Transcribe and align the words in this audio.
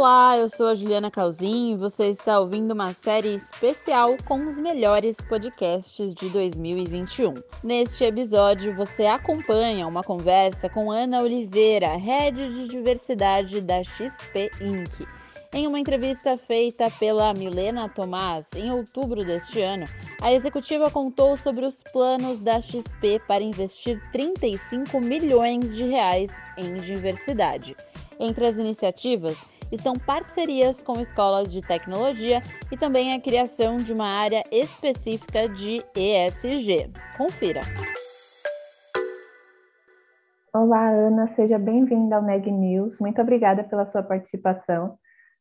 Olá, 0.00 0.38
eu 0.38 0.48
sou 0.48 0.68
a 0.68 0.74
Juliana 0.74 1.10
Calzin 1.10 1.72
e 1.72 1.76
você 1.76 2.08
está 2.08 2.40
ouvindo 2.40 2.70
uma 2.70 2.90
série 2.94 3.34
especial 3.34 4.16
com 4.24 4.48
os 4.48 4.58
melhores 4.58 5.18
podcasts 5.18 6.14
de 6.14 6.30
2021. 6.30 7.34
Neste 7.62 8.04
episódio, 8.04 8.74
você 8.74 9.04
acompanha 9.04 9.86
uma 9.86 10.02
conversa 10.02 10.70
com 10.70 10.90
Ana 10.90 11.20
Oliveira, 11.20 11.98
head 11.98 12.34
de 12.34 12.68
diversidade 12.68 13.60
da 13.60 13.82
XP 13.84 14.50
Inc. 14.62 15.06
Em 15.52 15.66
uma 15.66 15.78
entrevista 15.78 16.34
feita 16.34 16.90
pela 16.98 17.34
Milena 17.34 17.86
Tomás 17.86 18.48
em 18.56 18.72
outubro 18.72 19.22
deste 19.22 19.60
ano, 19.60 19.84
a 20.22 20.32
executiva 20.32 20.90
contou 20.90 21.36
sobre 21.36 21.66
os 21.66 21.82
planos 21.92 22.40
da 22.40 22.58
XP 22.58 23.20
para 23.28 23.44
investir 23.44 24.00
35 24.12 24.98
milhões 24.98 25.76
de 25.76 25.84
reais 25.84 26.34
em 26.56 26.80
diversidade. 26.80 27.76
Entre 28.18 28.46
as 28.46 28.56
iniciativas 28.56 29.36
estão 29.70 29.94
parcerias 29.94 30.82
com 30.82 31.00
escolas 31.00 31.52
de 31.52 31.60
tecnologia 31.60 32.42
e 32.70 32.76
também 32.76 33.12
a 33.12 33.20
criação 33.20 33.76
de 33.76 33.92
uma 33.92 34.06
área 34.06 34.42
específica 34.50 35.48
de 35.48 35.82
ESG. 35.94 36.90
Confira. 37.16 37.60
Olá, 40.52 40.88
Ana, 40.90 41.28
seja 41.28 41.58
bem-vinda 41.58 42.16
ao 42.16 42.22
Neg 42.22 42.50
News. 42.50 42.98
Muito 42.98 43.20
obrigada 43.22 43.62
pela 43.62 43.86
sua 43.86 44.02
participação. 44.02 44.98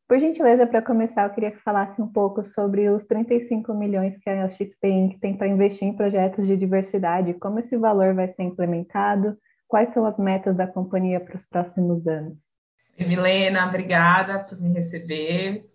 Por 0.08 0.20
gentileza, 0.20 0.66
para 0.66 0.82
começar, 0.82 1.24
eu 1.28 1.34
queria 1.34 1.52
que 1.52 1.62
falasse 1.62 2.02
um 2.02 2.08
pouco 2.08 2.44
sobre 2.44 2.90
os 2.90 3.04
35 3.04 3.74
milhões 3.74 4.18
que 4.18 4.30
a 4.30 4.48
XP 4.48 4.88
Inc. 4.88 5.20
tem 5.20 5.38
para 5.38 5.48
investir 5.48 5.88
em 5.88 5.96
projetos 5.96 6.48
de 6.48 6.58
diversidade, 6.58 7.34
como 7.36 7.60
esse 7.60 7.78
valor 7.78 8.14
vai 8.14 8.28
ser 8.28 8.44
implementado, 8.44 9.38
quais 9.68 9.94
são 9.94 10.06
as 10.06 10.18
metas 10.18 10.56
da 10.56 10.68
companhia 10.68 11.20
para 11.20 11.38
os 11.38 11.46
próximos 11.46 12.08
anos. 12.08 12.59
Milena, 13.08 13.68
obrigada 13.68 14.40
por 14.40 14.60
me 14.60 14.74
receber. 14.74 15.66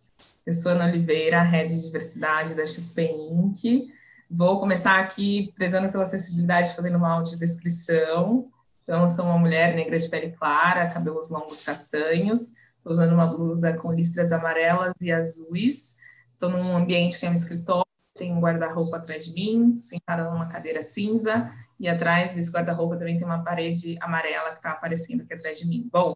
Eu 0.47 0.53
sou 0.53 0.73
Ana 0.73 0.87
Oliveira, 0.87 1.43
Head 1.43 1.75
de 1.75 1.83
Diversidade 1.83 2.55
da 2.55 2.67
XP 2.67 3.03
Inc. 3.03 3.89
Vou 4.31 4.61
começar 4.61 5.01
aqui 5.01 5.53
prezando 5.57 5.91
pela 5.91 6.05
sensibilidade, 6.05 6.75
fazendo 6.75 6.99
uma 6.99 7.13
audiodescrição. 7.13 8.51
Então, 8.83 9.03
eu 9.03 9.09
sou 9.09 9.25
uma 9.25 9.39
mulher 9.39 9.75
negra 9.75 9.99
de 9.99 10.09
pele 10.09 10.33
clara, 10.33 10.91
cabelos 10.91 11.31
longos 11.31 11.65
castanhos. 11.65 12.53
Estou 12.77 12.93
usando 12.93 13.13
uma 13.13 13.27
blusa 13.27 13.73
com 13.73 13.93
listras 13.93 14.31
amarelas 14.31 14.93
e 15.01 15.11
azuis. 15.11 15.97
Estou 16.33 16.51
num 16.51 16.77
ambiente 16.77 17.19
que 17.19 17.25
é 17.25 17.31
um 17.31 17.35
escritório, 17.35 17.87
tem 18.15 18.33
um 18.33 18.41
guarda-roupa 18.41 18.99
atrás 18.99 19.25
de 19.25 19.33
mim, 19.33 19.77
sentada 19.79 20.31
numa 20.31 20.49
cadeira 20.51 20.83
cinza, 20.83 21.47
e 21.81 21.89
atrás 21.89 22.35
desse 22.35 22.53
guarda-roupa 22.53 22.97
também 22.97 23.17
tem 23.17 23.25
uma 23.27 23.43
parede 23.43 23.97
amarela 24.01 24.51
que 24.51 24.57
está 24.57 24.73
aparecendo 24.73 25.23
aqui 25.23 25.33
atrás 25.33 25.59
de 25.59 25.67
mim. 25.67 25.89
Bom, 25.91 26.15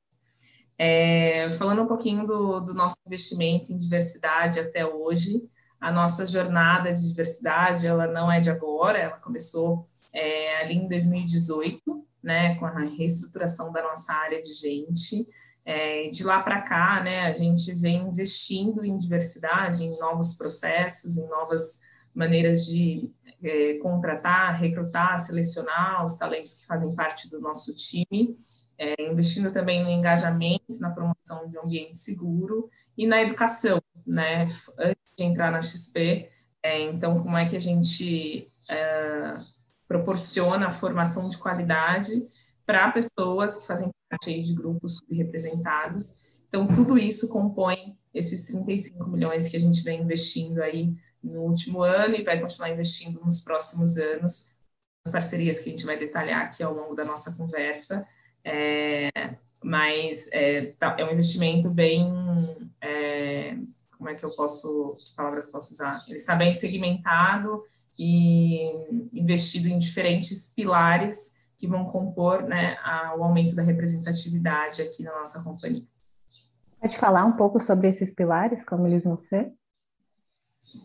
é, 0.78 1.50
falando 1.52 1.82
um 1.82 1.86
pouquinho 1.86 2.24
do, 2.24 2.60
do, 2.60 2.72
nosso 2.72 2.96
investimento 3.04 3.72
em 3.72 3.76
diversidade 3.76 4.60
até 4.60 4.86
hoje, 4.86 5.42
a 5.80 5.90
nossa 5.90 6.24
jornada 6.24 6.92
de 6.92 7.08
diversidade, 7.08 7.86
ela 7.86 8.06
não 8.06 8.30
é 8.30 8.38
de 8.38 8.48
agora, 8.48 8.96
ela 8.96 9.18
começou 9.18 9.84
é, 10.14 10.60
ali 10.60 10.76
em 10.76 10.86
2018, 10.86 11.80
né, 12.22 12.54
com 12.56 12.66
a 12.66 12.78
reestruturação 12.78 13.72
da 13.72 13.82
nossa 13.82 14.12
área 14.12 14.40
de 14.40 14.52
gente. 14.52 15.26
É, 15.66 16.08
de 16.08 16.24
lá 16.24 16.42
para 16.42 16.62
cá, 16.62 17.02
né, 17.02 17.26
a 17.26 17.32
gente 17.32 17.74
vem 17.74 18.08
investindo 18.08 18.84
em 18.84 18.96
diversidade, 18.96 19.84
em 19.84 19.98
novos 19.98 20.34
processos, 20.34 21.18
em 21.18 21.26
novas 21.26 21.80
maneiras 22.14 22.64
de 22.64 23.10
é, 23.42 23.78
contratar, 23.78 24.58
recrutar, 24.58 25.18
selecionar 25.18 26.06
os 26.06 26.14
talentos 26.14 26.54
que 26.54 26.66
fazem 26.66 26.94
parte 26.94 27.28
do 27.28 27.40
nosso 27.40 27.74
time 27.74 28.34
é, 28.78 28.94
investindo 29.10 29.50
também 29.52 29.82
no 29.82 29.90
engajamento, 29.90 30.78
na 30.80 30.90
promoção 30.90 31.48
de 31.48 31.58
um 31.58 31.66
ambiente 31.66 31.98
seguro 31.98 32.68
e 32.96 33.06
na 33.06 33.20
educação, 33.22 33.80
né? 34.06 34.42
Antes 34.78 35.12
de 35.16 35.24
entrar 35.24 35.50
na 35.50 35.60
XP, 35.60 36.30
é, 36.62 36.82
então, 36.82 37.22
como 37.22 37.36
é 37.36 37.48
que 37.48 37.56
a 37.56 37.60
gente 37.60 38.50
é, 38.70 39.34
proporciona 39.86 40.66
a 40.66 40.70
formação 40.70 41.28
de 41.28 41.38
qualidade 41.38 42.24
para 42.66 42.92
pessoas 42.92 43.56
que 43.56 43.66
fazem 43.66 43.90
parte 44.10 44.40
de 44.40 44.54
grupos 44.54 45.00
representados. 45.10 46.26
Então, 46.46 46.66
tudo 46.66 46.98
isso 46.98 47.28
compõe 47.28 47.98
esses 48.12 48.46
35 48.46 49.08
milhões 49.08 49.48
que 49.48 49.56
a 49.56 49.60
gente 49.60 49.82
vem 49.82 50.02
investindo 50.02 50.62
aí 50.62 50.94
no 51.22 51.42
último 51.42 51.82
ano 51.82 52.14
e 52.14 52.22
vai 52.22 52.40
continuar 52.40 52.70
investindo 52.70 53.20
nos 53.24 53.40
próximos 53.40 53.96
anos, 53.96 54.54
as 55.06 55.12
parcerias 55.12 55.58
que 55.58 55.68
a 55.68 55.72
gente 55.72 55.86
vai 55.86 55.98
detalhar 55.98 56.44
aqui 56.44 56.62
ao 56.62 56.74
longo 56.74 56.94
da 56.94 57.04
nossa 57.04 57.32
conversa, 57.32 58.06
é, 58.48 59.10
mas 59.62 60.30
é, 60.32 60.72
tá, 60.78 60.96
é, 60.98 61.04
um 61.04 61.12
investimento 61.12 61.70
bem. 61.70 62.10
É, 62.80 63.56
como 63.96 64.08
é 64.08 64.14
que 64.14 64.24
eu 64.24 64.34
posso. 64.34 64.94
Que 64.94 65.16
palavra 65.16 65.42
que 65.42 65.48
eu 65.48 65.52
posso 65.52 65.72
usar? 65.72 66.02
Ele 66.06 66.16
está 66.16 66.34
bem 66.34 66.52
segmentado 66.52 67.62
e 67.98 68.70
investido 69.12 69.68
em 69.68 69.76
diferentes 69.76 70.48
pilares 70.48 71.46
que 71.58 71.66
vão 71.66 71.84
compor 71.84 72.44
né, 72.44 72.76
o 73.18 73.24
aumento 73.24 73.56
da 73.56 73.62
representatividade 73.62 74.80
aqui 74.80 75.02
na 75.02 75.12
nossa 75.18 75.42
companhia. 75.42 75.82
Pode 76.80 76.96
falar 76.96 77.24
um 77.24 77.32
pouco 77.32 77.58
sobre 77.58 77.88
esses 77.88 78.12
pilares, 78.12 78.64
como 78.64 78.86
eles 78.86 79.02
vão 79.02 79.18
ser? 79.18 79.52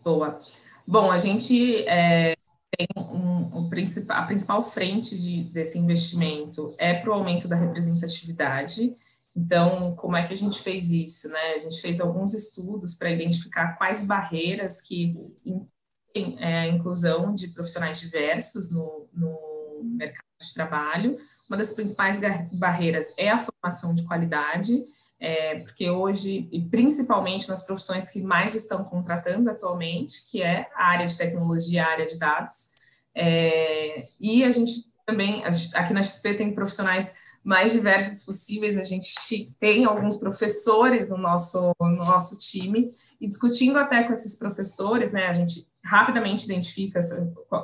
Boa. 0.02 0.36
Bom, 0.84 1.12
a 1.12 1.18
gente 1.18 1.86
é, 1.86 2.34
tem 2.76 2.86
um, 2.96 3.58
um, 3.58 3.70
a 4.08 4.22
principal 4.22 4.62
frente 4.62 5.18
de, 5.18 5.44
desse 5.44 5.78
investimento 5.78 6.74
é 6.78 6.94
para 6.94 7.10
o 7.10 7.14
aumento 7.14 7.48
da 7.48 7.56
representatividade. 7.56 8.92
Então, 9.36 9.94
como 9.96 10.16
é 10.16 10.24
que 10.24 10.32
a 10.32 10.36
gente 10.36 10.60
fez 10.60 10.90
isso? 10.90 11.28
Né? 11.28 11.54
A 11.54 11.58
gente 11.58 11.80
fez 11.80 12.00
alguns 12.00 12.34
estudos 12.34 12.94
para 12.94 13.10
identificar 13.10 13.76
quais 13.76 14.04
barreiras 14.04 14.80
que 14.80 15.14
impedem 15.44 16.36
é, 16.38 16.60
a 16.60 16.68
inclusão 16.68 17.34
de 17.34 17.48
profissionais 17.48 17.98
diversos 18.00 18.70
no, 18.70 19.08
no 19.12 19.80
mercado 19.82 20.24
de 20.40 20.54
trabalho. 20.54 21.16
Uma 21.48 21.56
das 21.56 21.72
principais 21.72 22.20
barreiras 22.52 23.12
é 23.18 23.30
a 23.30 23.38
formação 23.38 23.92
de 23.92 24.04
qualidade, 24.04 24.84
é, 25.20 25.60
porque 25.60 25.88
hoje, 25.88 26.48
e 26.52 26.60
principalmente 26.60 27.48
nas 27.48 27.64
profissões 27.64 28.10
que 28.10 28.22
mais 28.22 28.54
estão 28.54 28.84
contratando 28.84 29.50
atualmente, 29.50 30.30
que 30.30 30.42
é 30.42 30.68
a 30.74 30.88
área 30.88 31.06
de 31.06 31.16
tecnologia, 31.16 31.84
a 31.84 31.90
área 31.90 32.06
de 32.06 32.18
dados, 32.18 32.70
é, 33.14 34.06
e 34.20 34.44
a 34.44 34.50
gente 34.50 34.92
também, 35.06 35.44
a 35.44 35.50
gente, 35.50 35.76
aqui 35.76 35.92
na 35.92 36.02
XP 36.02 36.34
tem 36.34 36.54
profissionais 36.54 37.22
mais 37.42 37.72
diversos 37.72 38.24
possíveis, 38.24 38.78
a 38.78 38.84
gente 38.84 39.14
tem 39.58 39.84
alguns 39.84 40.16
professores 40.16 41.10
no 41.10 41.18
nosso, 41.18 41.72
no 41.78 41.96
nosso 41.96 42.38
time, 42.38 42.90
e 43.20 43.28
discutindo 43.28 43.78
até 43.78 44.02
com 44.02 44.12
esses 44.12 44.36
professores, 44.36 45.12
né, 45.12 45.26
a 45.26 45.32
gente 45.32 45.66
rapidamente 45.84 46.46
identifica 46.46 46.98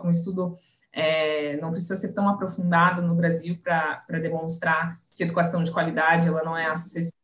um 0.04 0.10
estudo 0.10 0.52
é, 0.92 1.56
não 1.58 1.70
precisa 1.70 1.96
ser 1.96 2.12
tão 2.12 2.28
aprofundado 2.28 3.00
no 3.00 3.14
Brasil 3.14 3.56
para 3.62 4.18
demonstrar 4.20 5.00
que 5.14 5.22
educação 5.22 5.62
de 5.62 5.70
qualidade 5.70 6.28
ela 6.28 6.42
não 6.42 6.56
é 6.56 6.66
acessível 6.66 7.19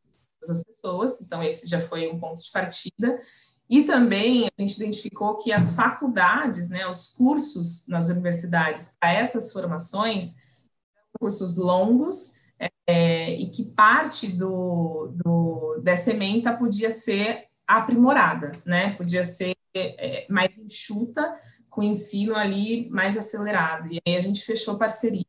as 0.51 0.62
pessoas, 0.62 1.21
então 1.21 1.43
esse 1.43 1.69
já 1.69 1.81
foi 1.81 2.09
um 2.09 2.17
ponto 2.17 2.43
de 2.43 2.51
partida. 2.51 3.17
E 3.69 3.83
também 3.83 4.47
a 4.47 4.60
gente 4.60 4.77
identificou 4.77 5.37
que 5.37 5.53
as 5.53 5.75
faculdades, 5.75 6.69
né, 6.69 6.87
os 6.87 7.09
cursos 7.09 7.87
nas 7.89 8.09
universidades 8.09 8.97
para 9.01 9.13
essas 9.13 9.53
formações, 9.53 10.37
cursos 11.19 11.57
longos, 11.57 12.41
é, 12.87 13.34
e 13.34 13.51
que 13.51 13.65
parte 13.65 14.28
do, 14.28 15.13
do, 15.15 15.81
dessa 15.83 16.13
ementa 16.13 16.57
podia 16.57 16.91
ser 16.91 17.49
aprimorada, 17.66 18.53
né, 18.65 18.92
podia 18.95 19.25
ser 19.25 19.57
é, 19.75 20.27
mais 20.31 20.59
enxuta, 20.59 21.34
com 21.69 21.83
ensino 21.83 22.34
ali 22.37 22.89
mais 22.89 23.19
acelerado. 23.19 23.92
E 23.92 24.01
aí 24.07 24.16
a 24.16 24.21
gente 24.21 24.42
fechou 24.42 24.78
parceria 24.78 25.27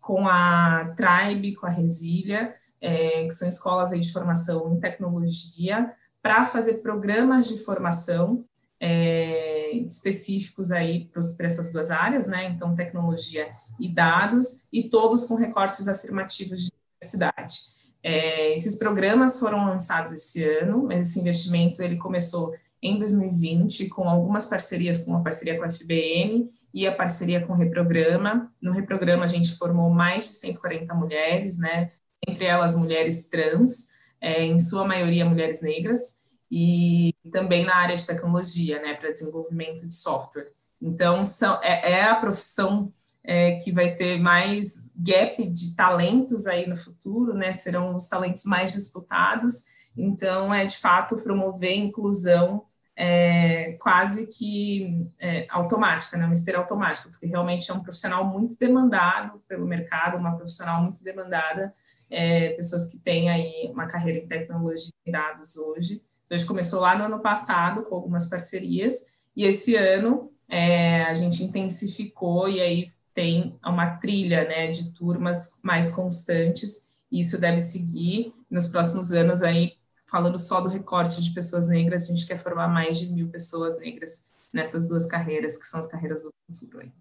com 0.00 0.26
a 0.28 0.94
Tribe, 0.96 1.54
com 1.54 1.66
a 1.66 1.70
Resília, 1.70 2.54
é, 2.80 3.24
que 3.26 3.32
são 3.32 3.48
escolas 3.48 3.90
de 3.90 4.12
formação 4.12 4.72
em 4.72 4.80
tecnologia, 4.80 5.92
para 6.22 6.44
fazer 6.44 6.74
programas 6.74 7.48
de 7.48 7.58
formação 7.58 8.44
é, 8.80 9.72
específicos 9.72 10.70
aí 10.70 11.10
para 11.36 11.46
essas 11.46 11.72
duas 11.72 11.90
áreas, 11.90 12.26
né? 12.26 12.46
Então, 12.46 12.74
tecnologia 12.74 13.48
e 13.78 13.92
dados, 13.92 14.66
e 14.72 14.88
todos 14.88 15.24
com 15.24 15.34
recortes 15.34 15.88
afirmativos 15.88 16.64
de 16.64 16.72
diversidade. 17.00 17.78
É, 18.02 18.54
esses 18.54 18.76
programas 18.76 19.38
foram 19.38 19.66
lançados 19.66 20.12
esse 20.12 20.44
ano, 20.44 20.84
mas 20.84 21.08
esse 21.08 21.20
investimento 21.20 21.82
ele 21.82 21.96
começou 21.96 22.54
em 22.80 22.96
2020 22.98 23.88
com 23.88 24.08
algumas 24.08 24.46
parcerias, 24.46 24.98
com 24.98 25.16
a 25.16 25.20
parceria 25.20 25.58
com 25.58 25.64
a 25.64 25.70
FBM 25.70 26.46
e 26.72 26.86
a 26.86 26.94
parceria 26.94 27.44
com 27.44 27.52
o 27.52 27.56
Reprograma. 27.56 28.52
No 28.62 28.70
Reprograma 28.70 29.24
a 29.24 29.26
gente 29.26 29.56
formou 29.56 29.90
mais 29.90 30.28
de 30.28 30.34
140 30.34 30.94
mulheres, 30.94 31.58
né, 31.58 31.88
entre 32.28 32.44
elas 32.44 32.74
mulheres 32.74 33.28
trans, 33.28 33.88
é, 34.20 34.44
em 34.44 34.58
sua 34.58 34.86
maioria 34.86 35.24
mulheres 35.24 35.60
negras, 35.60 36.18
e 36.50 37.14
também 37.30 37.64
na 37.64 37.76
área 37.76 37.96
de 37.96 38.06
tecnologia, 38.06 38.80
né, 38.80 38.94
para 38.94 39.12
desenvolvimento 39.12 39.86
de 39.86 39.94
software. 39.94 40.46
Então, 40.80 41.26
são, 41.26 41.60
é, 41.62 41.92
é 41.92 42.04
a 42.04 42.14
profissão 42.14 42.92
é, 43.22 43.56
que 43.56 43.70
vai 43.70 43.94
ter 43.94 44.18
mais 44.18 44.90
gap 44.96 45.44
de 45.46 45.76
talentos 45.76 46.46
aí 46.46 46.66
no 46.66 46.76
futuro, 46.76 47.34
né, 47.34 47.52
serão 47.52 47.94
os 47.94 48.08
talentos 48.08 48.44
mais 48.44 48.72
disputados, 48.72 49.64
então 49.96 50.54
é 50.54 50.64
de 50.64 50.76
fato 50.76 51.16
promover 51.16 51.76
inclusão 51.76 52.64
é, 53.00 53.74
quase 53.74 54.26
que 54.26 55.08
é, 55.20 55.46
automática, 55.50 56.16
né, 56.16 56.24
uma 56.24 56.32
esteira 56.32 56.58
automática, 56.58 57.08
porque 57.10 57.26
realmente 57.26 57.70
é 57.70 57.74
um 57.74 57.78
profissional 57.78 58.24
muito 58.24 58.58
demandado 58.58 59.40
pelo 59.46 59.64
mercado, 59.64 60.16
uma 60.16 60.34
profissional 60.34 60.82
muito 60.82 61.04
demandada, 61.04 61.72
é, 62.10 62.50
pessoas 62.54 62.90
que 62.90 62.98
têm 62.98 63.30
aí 63.30 63.70
uma 63.72 63.86
carreira 63.86 64.18
em 64.18 64.26
tecnologia 64.26 64.90
e 65.06 65.12
dados 65.12 65.56
hoje. 65.56 66.02
Então, 66.24 66.34
a 66.34 66.36
gente 66.36 66.48
começou 66.48 66.80
lá 66.80 66.98
no 66.98 67.04
ano 67.04 67.20
passado 67.20 67.84
com 67.84 67.94
algumas 67.94 68.26
parcerias, 68.26 69.16
e 69.36 69.44
esse 69.44 69.76
ano 69.76 70.32
é, 70.48 71.04
a 71.04 71.14
gente 71.14 71.44
intensificou 71.44 72.48
e 72.48 72.60
aí 72.60 72.88
tem 73.14 73.56
uma 73.64 73.96
trilha 73.98 74.42
né, 74.42 74.66
de 74.66 74.92
turmas 74.92 75.60
mais 75.62 75.88
constantes, 75.88 77.04
e 77.12 77.20
isso 77.20 77.40
deve 77.40 77.60
seguir 77.60 78.32
nos 78.50 78.66
próximos 78.66 79.12
anos 79.12 79.40
aí, 79.40 79.74
falando 80.10 80.38
só 80.38 80.60
do 80.60 80.68
recorte 80.68 81.22
de 81.22 81.30
pessoas 81.32 81.68
negras, 81.68 82.04
a 82.04 82.14
gente 82.14 82.26
quer 82.26 82.38
formar 82.38 82.68
mais 82.68 82.98
de 82.98 83.12
mil 83.12 83.28
pessoas 83.28 83.78
negras 83.78 84.32
nessas 84.52 84.88
duas 84.88 85.06
carreiras, 85.06 85.56
que 85.56 85.66
são 85.66 85.78
as 85.78 85.86
carreiras 85.86 86.22
do 86.22 86.32
futuro 86.46 86.80
aí. 86.80 86.92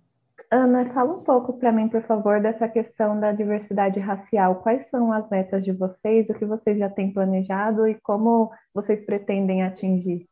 Ana, 0.49 0.93
fala 0.93 1.13
um 1.13 1.23
pouco 1.23 1.53
para 1.53 1.71
mim, 1.71 1.89
por 1.89 2.01
favor, 2.03 2.41
dessa 2.41 2.69
questão 2.69 3.19
da 3.19 3.31
diversidade 3.31 3.99
racial. 3.99 4.55
Quais 4.55 4.89
são 4.89 5.11
as 5.11 5.29
metas 5.29 5.63
de 5.65 5.73
vocês, 5.73 6.29
o 6.29 6.33
que 6.33 6.45
vocês 6.45 6.77
já 6.77 6.89
têm 6.89 7.11
planejado 7.11 7.87
e 7.87 7.95
como 7.95 8.51
vocês 8.73 9.05
pretendem 9.05 9.63
atingir? 9.63 10.25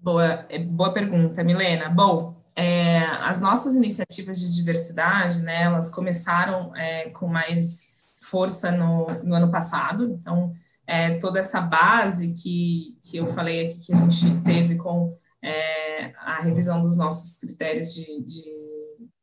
Boa, 0.00 0.46
é, 0.48 0.58
boa 0.58 0.92
pergunta, 0.92 1.44
Milena. 1.44 1.90
Bom, 1.90 2.36
é, 2.56 3.04
as 3.22 3.40
nossas 3.40 3.74
iniciativas 3.74 4.38
de 4.40 4.54
diversidade, 4.54 5.42
né, 5.42 5.64
elas 5.64 5.90
começaram 5.90 6.74
é, 6.74 7.10
com 7.10 7.26
mais 7.26 8.02
força 8.22 8.70
no, 8.70 9.06
no 9.22 9.34
ano 9.34 9.50
passado, 9.50 10.04
então, 10.04 10.52
é, 10.86 11.18
toda 11.18 11.38
essa 11.38 11.60
base 11.60 12.34
que, 12.34 12.96
que 13.02 13.16
eu 13.16 13.26
falei 13.26 13.66
aqui, 13.66 13.80
que 13.80 13.92
a 13.92 13.96
gente 13.96 14.42
teve 14.42 14.76
com 14.76 15.16
é, 15.42 16.12
a 16.16 16.40
revisão 16.42 16.80
dos 16.80 16.96
nossos 16.96 17.38
critérios 17.38 17.94
de, 17.94 18.22
de 18.22 18.44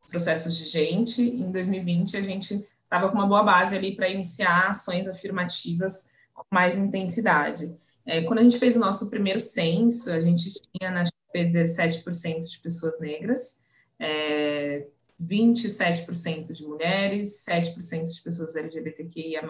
processos 0.09 0.57
de 0.57 0.65
gente, 0.65 1.21
em 1.21 1.51
2020 1.51 2.17
a 2.17 2.21
gente 2.21 2.65
estava 2.83 3.07
com 3.09 3.15
uma 3.15 3.27
boa 3.27 3.43
base 3.43 3.75
ali 3.75 3.95
para 3.95 4.09
iniciar 4.09 4.69
ações 4.69 5.07
afirmativas 5.07 6.11
com 6.33 6.43
mais 6.51 6.75
intensidade. 6.75 7.73
É, 8.05 8.21
quando 8.23 8.39
a 8.39 8.43
gente 8.43 8.57
fez 8.57 8.75
o 8.75 8.79
nosso 8.79 9.09
primeiro 9.09 9.39
censo, 9.39 10.11
a 10.11 10.19
gente 10.19 10.49
tinha 10.51 10.91
na 10.91 11.03
17% 11.33 12.39
de 12.39 12.59
pessoas 12.59 12.99
negras, 12.99 13.61
é, 13.97 14.85
27% 15.21 16.51
de 16.51 16.65
mulheres, 16.65 17.45
7% 17.47 18.11
de 18.11 18.21
pessoas 18.21 18.55
LGBTQIA+. 18.55 19.41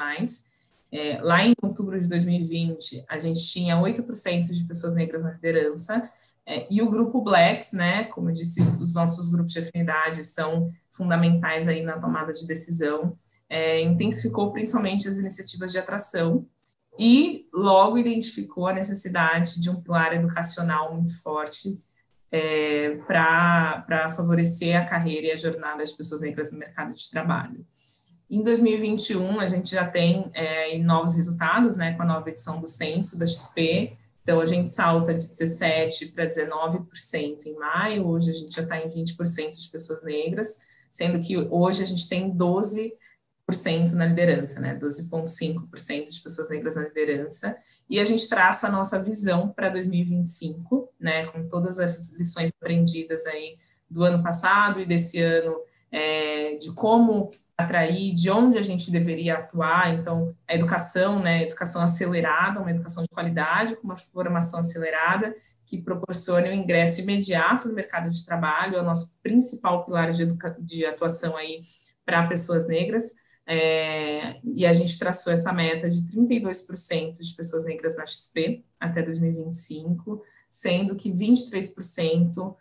É, 0.92 1.20
lá 1.22 1.46
em 1.46 1.54
outubro 1.62 1.98
de 2.00 2.08
2020, 2.08 3.06
a 3.08 3.18
gente 3.18 3.42
tinha 3.50 3.78
8% 3.78 4.52
de 4.52 4.64
pessoas 4.66 4.94
negras 4.94 5.24
na 5.24 5.32
liderança, 5.32 6.10
é, 6.46 6.68
e 6.70 6.82
o 6.82 6.90
grupo 6.90 7.22
Blacks, 7.22 7.72
né, 7.72 8.06
como 8.06 8.30
eu 8.30 8.34
disse, 8.34 8.62
os 8.82 8.96
nossos 8.96 9.30
grupos 9.30 9.54
de 9.54 9.60
afinidade 9.60 10.24
são 10.24 10.68
fundamentais 10.90 11.68
aí 11.68 11.82
na 11.84 12.00
tomada 12.00 12.34
de 12.34 12.46
decisão, 12.46 13.16
é, 13.48 13.82
intensificou 13.82 14.52
principalmente 14.52 15.08
as 15.08 15.18
iniciativas 15.18 15.72
de 15.72 15.80
atração, 15.80 16.46
e 17.00 17.48
logo 17.54 17.98
identificou 17.98 18.68
a 18.68 18.74
necessidade 18.74 19.60
de 19.62 19.70
um 19.70 19.82
pilar 19.82 20.14
educacional 20.14 20.94
muito 20.94 21.22
forte 21.22 21.76
é, 22.32 22.98
para 23.08 24.10
favorecer 24.10 24.80
a 24.80 24.86
carreira 24.86 25.28
e 25.28 25.32
a 25.32 25.36
jornada 25.36 25.80
das 25.80 25.92
pessoas 25.94 26.22
negras 26.22 26.52
no 26.52 26.58
mercado 26.58 26.94
de 26.94 27.10
trabalho. 27.10 27.66
Em 28.32 28.42
2021, 28.42 29.42
a 29.42 29.46
gente 29.46 29.72
já 29.72 29.86
tem 29.86 30.32
é, 30.34 30.78
novos 30.78 31.16
resultados, 31.16 31.76
né, 31.76 31.94
com 31.98 32.04
a 32.04 32.06
nova 32.06 32.30
edição 32.30 32.62
do 32.62 32.68
censo 32.68 33.20
da 33.20 33.28
XP, 33.28 33.92
então 34.22 34.40
a 34.40 34.46
gente 34.46 34.72
salta 34.72 35.14
de 35.14 35.28
17% 35.28 36.14
para 36.14 36.26
19% 36.26 37.46
em 37.48 37.56
maio, 37.56 38.08
hoje 38.08 38.30
a 38.30 38.34
gente 38.34 38.56
já 38.56 38.62
está 38.62 38.80
em 38.80 38.88
20% 38.88 39.62
de 39.62 39.70
pessoas 39.70 40.02
negras, 40.02 40.60
sendo 40.90 41.20
que 41.20 41.38
hoje 41.38 41.84
a 41.84 41.86
gente 41.86 42.08
tem 42.08 42.30
12 42.30 42.94
na 43.96 44.06
liderança, 44.06 44.62
né? 44.62 44.80
12,5% 44.82 46.10
de 46.10 46.22
pessoas 46.22 46.50
negras 46.50 46.76
na 46.76 46.84
liderança. 46.84 47.54
E 47.90 48.00
a 48.00 48.06
gente 48.06 48.30
traça 48.30 48.68
a 48.68 48.72
nossa 48.72 48.98
visão 48.98 49.50
para 49.50 49.68
2025, 49.68 50.90
né? 50.98 51.26
Com 51.26 51.46
todas 51.50 51.78
as 51.78 52.14
lições 52.14 52.50
aprendidas 52.56 53.26
aí 53.26 53.58
do 53.90 54.04
ano 54.04 54.24
passado 54.24 54.80
e 54.80 54.86
desse 54.86 55.20
ano, 55.20 55.54
é, 55.92 56.56
de 56.56 56.72
como 56.72 57.30
atrair, 57.64 58.14
de 58.14 58.30
onde 58.30 58.58
a 58.58 58.62
gente 58.62 58.92
deveria 58.92 59.36
atuar. 59.38 59.94
Então, 59.94 60.36
a 60.48 60.56
educação, 60.56 61.22
né? 61.22 61.44
Educação 61.44 61.82
acelerada, 61.82 62.60
uma 62.60 62.72
educação 62.72 63.04
de 63.04 63.10
qualidade, 63.10 63.76
com 63.76 63.84
uma 63.84 63.98
formação 63.98 64.60
acelerada, 64.60 65.34
que 65.66 65.82
proporcione 65.82 66.50
o 66.50 66.54
ingresso 66.54 67.02
imediato 67.02 67.68
no 67.68 67.74
mercado 67.74 68.10
de 68.10 68.26
trabalho, 68.26 68.78
é 68.78 68.82
o 68.82 68.86
nosso 68.86 69.18
principal 69.22 69.86
pilar 69.86 70.12
de, 70.12 70.26
de 70.60 70.86
atuação 70.86 71.36
aí 71.38 71.62
para 72.06 72.28
pessoas 72.28 72.68
negras, 72.68 73.16
é, 73.46 74.40
e 74.44 74.66
a 74.66 74.74
gente 74.74 74.98
traçou 74.98 75.34
essa 75.34 75.52
meta 75.52 75.90
de 75.90 76.04
32% 76.04 77.20
de 77.20 77.36
pessoas 77.36 77.66
negras 77.66 77.98
na 77.98 78.06
XP 78.06 78.64
até 78.80 79.02
2025, 79.02 80.22
sendo 80.50 80.96
que 80.96 81.12
23% 81.12 82.56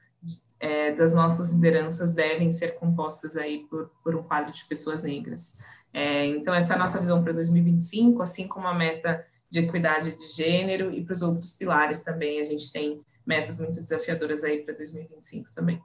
é, 0.61 0.93
das 0.93 1.15
nossas 1.15 1.53
lideranças 1.53 2.13
devem 2.13 2.53
ser 2.53 2.77
compostas 2.77 3.37
aí 3.37 3.67
por, 3.71 3.91
por 4.05 4.15
um 4.15 4.23
quadro 4.23 4.53
de 4.53 4.65
pessoas 4.67 5.03
negras. 5.03 5.59
É, 5.93 6.27
então, 6.27 6.55
essa 6.55 6.75
é 6.75 6.77
a 6.77 6.79
nossa 6.79 7.01
visão 7.01 7.25
para 7.25 7.33
2025, 7.33 8.23
assim 8.23 8.47
como 8.47 8.69
a 8.69 8.75
meta 8.75 9.25
de 9.49 9.59
equidade 9.59 10.15
de 10.15 10.33
gênero 10.37 10.93
e 10.93 11.03
para 11.03 11.13
os 11.13 11.23
outros 11.23 11.55
pilares 11.55 12.01
também, 12.01 12.41
a 12.41 12.45
gente 12.45 12.71
tem 12.71 12.99
metas 13.27 13.59
muito 13.59 13.83
desafiadoras 13.83 14.45
aí 14.45 14.63
para 14.63 14.75
2025 14.75 15.51
também. 15.53 15.83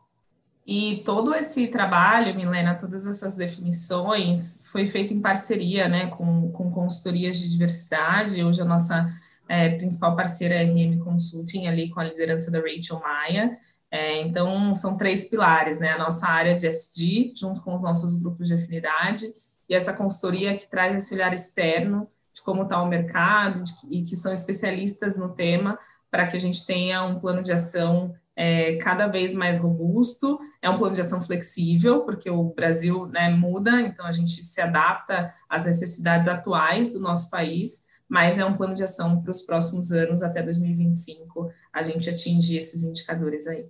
E 0.68 1.02
todo 1.06 1.34
esse 1.34 1.68
trabalho, 1.68 2.36
Milena, 2.36 2.76
todas 2.76 3.06
essas 3.06 3.36
definições, 3.36 4.68
foi 4.72 4.86
feito 4.88 5.14
em 5.14 5.22
parceria 5.22 5.88
né, 5.88 6.08
com, 6.08 6.52
com 6.52 6.72
consultorias 6.72 7.38
de 7.38 7.50
diversidade. 7.52 8.44
Hoje 8.44 8.62
a 8.62 8.66
nossa 8.66 9.06
é, 9.48 9.70
principal 9.70 10.16
parceira 10.16 10.56
é 10.56 10.62
a 10.62 10.64
RM 10.64 11.00
Consulting, 11.00 11.68
ali 11.68 11.90
com 11.90 12.00
a 12.00 12.04
liderança 12.04 12.50
da 12.50 12.60
Rachel 12.60 13.00
Maia. 13.00 13.52
É, 13.96 14.20
então, 14.20 14.76
são 14.76 14.98
três 14.98 15.30
pilares, 15.30 15.80
né? 15.80 15.92
A 15.92 15.98
nossa 15.98 16.28
área 16.28 16.54
de 16.54 16.68
SD, 16.68 17.32
junto 17.34 17.62
com 17.62 17.74
os 17.74 17.82
nossos 17.82 18.14
grupos 18.22 18.46
de 18.46 18.54
afinidade, 18.54 19.26
e 19.70 19.74
essa 19.74 19.94
consultoria 19.94 20.58
que 20.58 20.70
traz 20.70 20.94
esse 20.94 21.14
olhar 21.14 21.32
externo 21.34 22.06
de 22.34 22.42
como 22.42 22.64
está 22.64 22.84
o 22.84 22.90
mercado 22.90 23.64
de, 23.64 23.72
e 23.90 24.04
que 24.04 24.18
são 24.18 24.34
especialistas 24.34 25.16
no 25.16 25.30
tema, 25.30 25.80
para 26.12 26.28
que 26.28 26.36
a 26.36 26.40
gente 26.40 26.66
tenha 26.66 27.04
um 27.04 27.22
plano 27.22 27.42
de 27.42 27.54
ação 27.54 28.14
é, 28.36 28.76
cada 28.80 29.08
vez 29.08 29.34
mais 29.34 29.60
robusto, 29.60 30.38
é 30.62 30.70
um 30.70 30.78
plano 30.78 30.94
de 30.94 31.00
ação 31.00 31.22
flexível, 31.22 32.02
porque 32.02 32.30
o 32.30 32.54
Brasil 32.54 33.06
né, 33.06 33.30
muda, 33.30 33.80
então 33.80 34.06
a 34.06 34.12
gente 34.12 34.44
se 34.44 34.60
adapta 34.60 35.34
às 35.48 35.64
necessidades 35.64 36.28
atuais 36.28 36.92
do 36.92 37.00
nosso 37.00 37.30
país, 37.30 37.86
mas 38.10 38.38
é 38.38 38.44
um 38.44 38.58
plano 38.58 38.74
de 38.74 38.84
ação 38.84 39.22
para 39.22 39.32
os 39.32 39.44
próximos 39.44 39.94
anos, 39.94 40.22
até 40.22 40.44
2025, 40.44 41.50
a 41.72 41.82
gente 41.82 42.10
atingir 42.10 42.58
esses 42.58 42.84
indicadores 42.84 43.48
aí. 43.48 43.66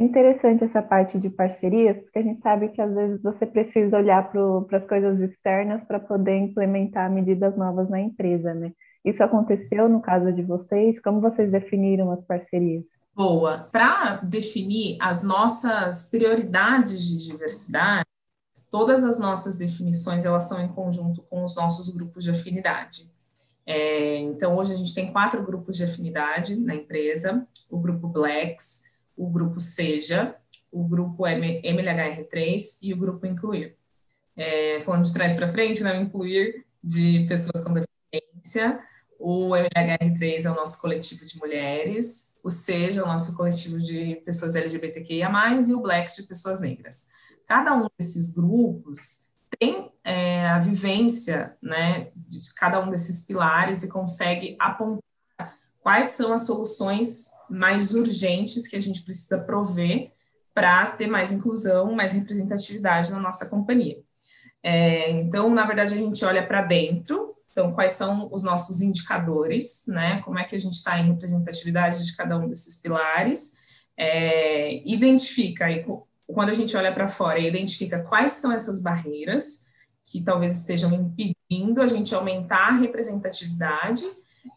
Interessante 0.00 0.64
essa 0.64 0.80
parte 0.80 1.18
de 1.18 1.28
parcerias, 1.28 1.98
porque 1.98 2.20
a 2.20 2.22
gente 2.22 2.40
sabe 2.40 2.70
que 2.70 2.80
às 2.80 2.90
vezes 2.94 3.22
você 3.22 3.44
precisa 3.44 3.98
olhar 3.98 4.32
para 4.32 4.78
as 4.78 4.86
coisas 4.86 5.20
externas 5.20 5.84
para 5.84 6.00
poder 6.00 6.38
implementar 6.38 7.12
medidas 7.12 7.54
novas 7.54 7.90
na 7.90 8.00
empresa, 8.00 8.54
né? 8.54 8.72
Isso 9.04 9.22
aconteceu 9.22 9.90
no 9.90 10.00
caso 10.00 10.32
de 10.32 10.40
vocês? 10.42 10.98
Como 10.98 11.20
vocês 11.20 11.52
definiram 11.52 12.10
as 12.10 12.22
parcerias? 12.22 12.86
Boa. 13.14 13.68
Para 13.70 14.16
definir 14.22 14.96
as 15.02 15.22
nossas 15.22 16.08
prioridades 16.08 17.06
de 17.06 17.28
diversidade, 17.30 18.06
todas 18.70 19.04
as 19.04 19.18
nossas 19.18 19.58
definições 19.58 20.24
elas 20.24 20.44
são 20.44 20.62
em 20.62 20.68
conjunto 20.68 21.20
com 21.28 21.44
os 21.44 21.54
nossos 21.54 21.90
grupos 21.90 22.24
de 22.24 22.30
afinidade. 22.30 23.10
É, 23.66 24.16
então, 24.16 24.56
hoje 24.56 24.72
a 24.72 24.76
gente 24.76 24.94
tem 24.94 25.12
quatro 25.12 25.42
grupos 25.44 25.76
de 25.76 25.84
afinidade 25.84 26.56
na 26.56 26.74
empresa: 26.74 27.46
o 27.70 27.78
grupo 27.78 28.08
Blacks, 28.08 28.88
o 29.20 29.28
grupo 29.28 29.60
Seja, 29.60 30.34
o 30.72 30.82
grupo 30.82 31.24
MLHR3 31.24 32.78
e 32.80 32.94
o 32.94 32.96
grupo 32.96 33.26
Incluir. 33.26 33.76
É, 34.34 34.80
falando 34.80 35.04
de 35.04 35.12
trás 35.12 35.34
para 35.34 35.46
frente, 35.46 35.82
né, 35.82 36.00
incluir 36.00 36.64
de 36.82 37.26
pessoas 37.28 37.62
com 37.62 37.74
deficiência, 37.74 38.80
o 39.18 39.50
MLHR3 39.50 40.46
é 40.46 40.50
o 40.50 40.54
nosso 40.54 40.80
coletivo 40.80 41.26
de 41.26 41.38
mulheres, 41.38 42.34
o 42.42 42.48
SEJA 42.48 43.02
é 43.02 43.04
o 43.04 43.06
nosso 43.06 43.36
coletivo 43.36 43.78
de 43.78 44.16
pessoas 44.24 44.54
LGBTQIA+, 44.54 45.30
e 45.68 45.74
o 45.74 45.82
BLACS 45.82 46.16
de 46.16 46.22
pessoas 46.22 46.60
negras. 46.60 47.06
Cada 47.46 47.74
um 47.74 47.86
desses 47.98 48.32
grupos 48.32 49.28
tem 49.58 49.92
é, 50.02 50.48
a 50.48 50.58
vivência 50.58 51.54
né, 51.60 52.10
de 52.16 52.54
cada 52.54 52.80
um 52.80 52.88
desses 52.88 53.26
pilares 53.26 53.82
e 53.82 53.88
consegue 53.88 54.56
apontar 54.58 55.02
quais 55.80 56.08
são 56.08 56.32
as 56.32 56.46
soluções 56.46 57.30
mais 57.50 57.92
urgentes 57.94 58.66
que 58.66 58.76
a 58.76 58.80
gente 58.80 59.02
precisa 59.02 59.38
prover 59.38 60.12
para 60.54 60.86
ter 60.86 61.06
mais 61.06 61.32
inclusão, 61.32 61.92
mais 61.94 62.12
representatividade 62.12 63.10
na 63.10 63.20
nossa 63.20 63.46
companhia. 63.46 63.98
É, 64.62 65.10
então, 65.10 65.52
na 65.54 65.66
verdade, 65.66 65.94
a 65.94 65.96
gente 65.96 66.24
olha 66.24 66.46
para 66.46 66.62
dentro, 66.62 67.34
então, 67.52 67.72
quais 67.72 67.92
são 67.92 68.28
os 68.32 68.42
nossos 68.42 68.80
indicadores, 68.80 69.84
né? 69.86 70.22
Como 70.22 70.38
é 70.38 70.44
que 70.44 70.54
a 70.54 70.58
gente 70.58 70.74
está 70.74 70.98
em 70.98 71.06
representatividade 71.06 72.04
de 72.04 72.16
cada 72.16 72.38
um 72.38 72.48
desses 72.48 72.78
pilares, 72.78 73.58
é, 73.96 74.82
identifica, 74.88 75.66
quando 76.26 76.50
a 76.50 76.54
gente 76.54 76.76
olha 76.76 76.92
para 76.92 77.08
fora, 77.08 77.38
identifica 77.38 78.02
quais 78.02 78.32
são 78.34 78.52
essas 78.52 78.80
barreiras 78.80 79.68
que 80.04 80.22
talvez 80.22 80.56
estejam 80.56 80.92
impedindo 80.92 81.82
a 81.82 81.86
gente 81.86 82.14
aumentar 82.14 82.68
a 82.68 82.76
representatividade 82.76 84.04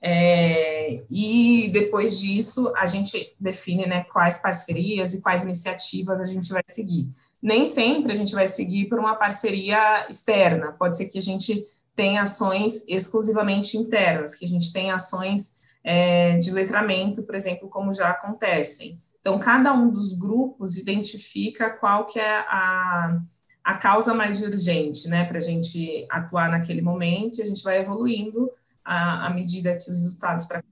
é, 0.01 1.03
e 1.09 1.69
depois 1.71 2.19
disso, 2.19 2.71
a 2.75 2.85
gente 2.87 3.33
define 3.39 3.85
né, 3.85 4.03
quais 4.03 4.39
parcerias 4.39 5.13
e 5.13 5.21
quais 5.21 5.43
iniciativas 5.43 6.21
a 6.21 6.25
gente 6.25 6.51
vai 6.51 6.63
seguir. 6.67 7.09
Nem 7.41 7.65
sempre 7.65 8.11
a 8.11 8.15
gente 8.15 8.33
vai 8.33 8.47
seguir 8.47 8.87
por 8.87 8.99
uma 8.99 9.15
parceria 9.15 10.07
externa, 10.09 10.71
pode 10.71 10.97
ser 10.97 11.07
que 11.07 11.17
a 11.17 11.21
gente 11.21 11.63
tenha 11.95 12.21
ações 12.21 12.83
exclusivamente 12.87 13.77
internas, 13.77 14.35
que 14.35 14.45
a 14.45 14.47
gente 14.47 14.71
tenha 14.71 14.95
ações 14.95 15.57
é, 15.83 16.37
de 16.37 16.51
letramento, 16.51 17.23
por 17.23 17.35
exemplo, 17.35 17.69
como 17.69 17.93
já 17.93 18.09
acontecem. 18.09 18.97
Então, 19.19 19.39
cada 19.39 19.73
um 19.73 19.89
dos 19.89 20.13
grupos 20.13 20.77
identifica 20.77 21.69
qual 21.69 22.05
que 22.05 22.19
é 22.19 22.39
a, 22.39 23.19
a 23.63 23.75
causa 23.75 24.13
mais 24.13 24.41
urgente, 24.41 25.07
né, 25.07 25.23
para 25.25 25.37
a 25.37 25.41
gente 25.41 26.05
atuar 26.09 26.49
naquele 26.49 26.81
momento, 26.81 27.39
e 27.39 27.41
a 27.41 27.45
gente 27.45 27.63
vai 27.63 27.79
evoluindo 27.79 28.51
à, 28.83 29.27
à 29.27 29.29
medida 29.33 29.75
que 29.75 29.89
os 29.89 29.95
resultados 29.95 30.45
para 30.45 30.63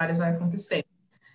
particulares 0.00 0.18
vai 0.18 0.30
acontecer. 0.30 0.84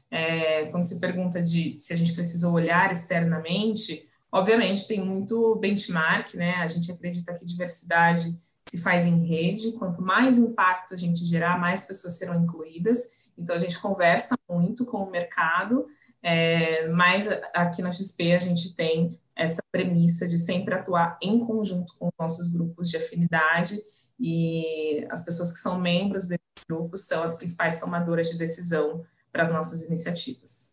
É, 0.10 0.65
quando 0.65 0.86
se 0.86 1.00
pergunta 1.00 1.41
de 1.41 1.77
se 1.79 1.93
a 1.93 1.95
gente 1.95 2.13
precisa 2.13 2.50
olhar 2.50 2.91
externamente, 2.91 4.07
obviamente 4.31 4.88
tem 4.88 5.03
muito 5.03 5.55
benchmark, 5.55 6.36
né? 6.36 6.55
A 6.55 6.67
gente 6.67 6.91
acredita 6.91 7.34
que 7.34 7.45
diversidade 7.45 8.36
se 8.67 8.81
faz 8.81 9.05
em 9.05 9.25
rede, 9.25 9.74
quanto 9.74 10.01
mais 10.01 10.39
impacto 10.39 10.93
a 10.93 10.98
gente 10.98 11.24
gerar, 11.25 11.60
mais 11.60 11.86
pessoas 11.86 12.17
serão 12.17 12.43
incluídas. 12.43 13.29
Então 13.38 13.55
a 13.55 13.60
gente 13.60 13.79
conversa 13.79 14.36
muito 14.50 14.86
com 14.86 14.98
o 14.98 15.12
mercado, 15.12 15.86
é, 16.24 16.88
mas 16.88 17.27
aqui 17.53 17.81
na 17.81 17.91
XP 17.91 18.34
a 18.34 18.39
gente 18.39 18.75
tem 18.75 19.19
essa 19.36 19.62
premissa 19.72 20.27
de 20.27 20.38
sempre 20.38 20.74
atuar 20.74 21.19
em 21.22 21.39
conjunto 21.45 21.93
com 22.00 22.07
os 22.07 22.13
nossos 22.17 22.50
grupos 22.50 22.89
de 22.89 22.98
afinidade 22.98 23.79
e 24.19 25.05
as 25.10 25.24
pessoas 25.24 25.51
que 25.51 25.60
são 25.60 25.79
membros 25.79 26.27
desse 26.27 26.41
grupo 26.69 26.98
são 26.98 27.24
as 27.24 27.36
principais 27.36 27.79
tomadoras 27.79 28.29
de 28.29 28.38
decisão 28.38 29.03
para 29.31 29.43
as 29.43 29.51
nossas 29.51 29.84
iniciativas. 29.86 30.69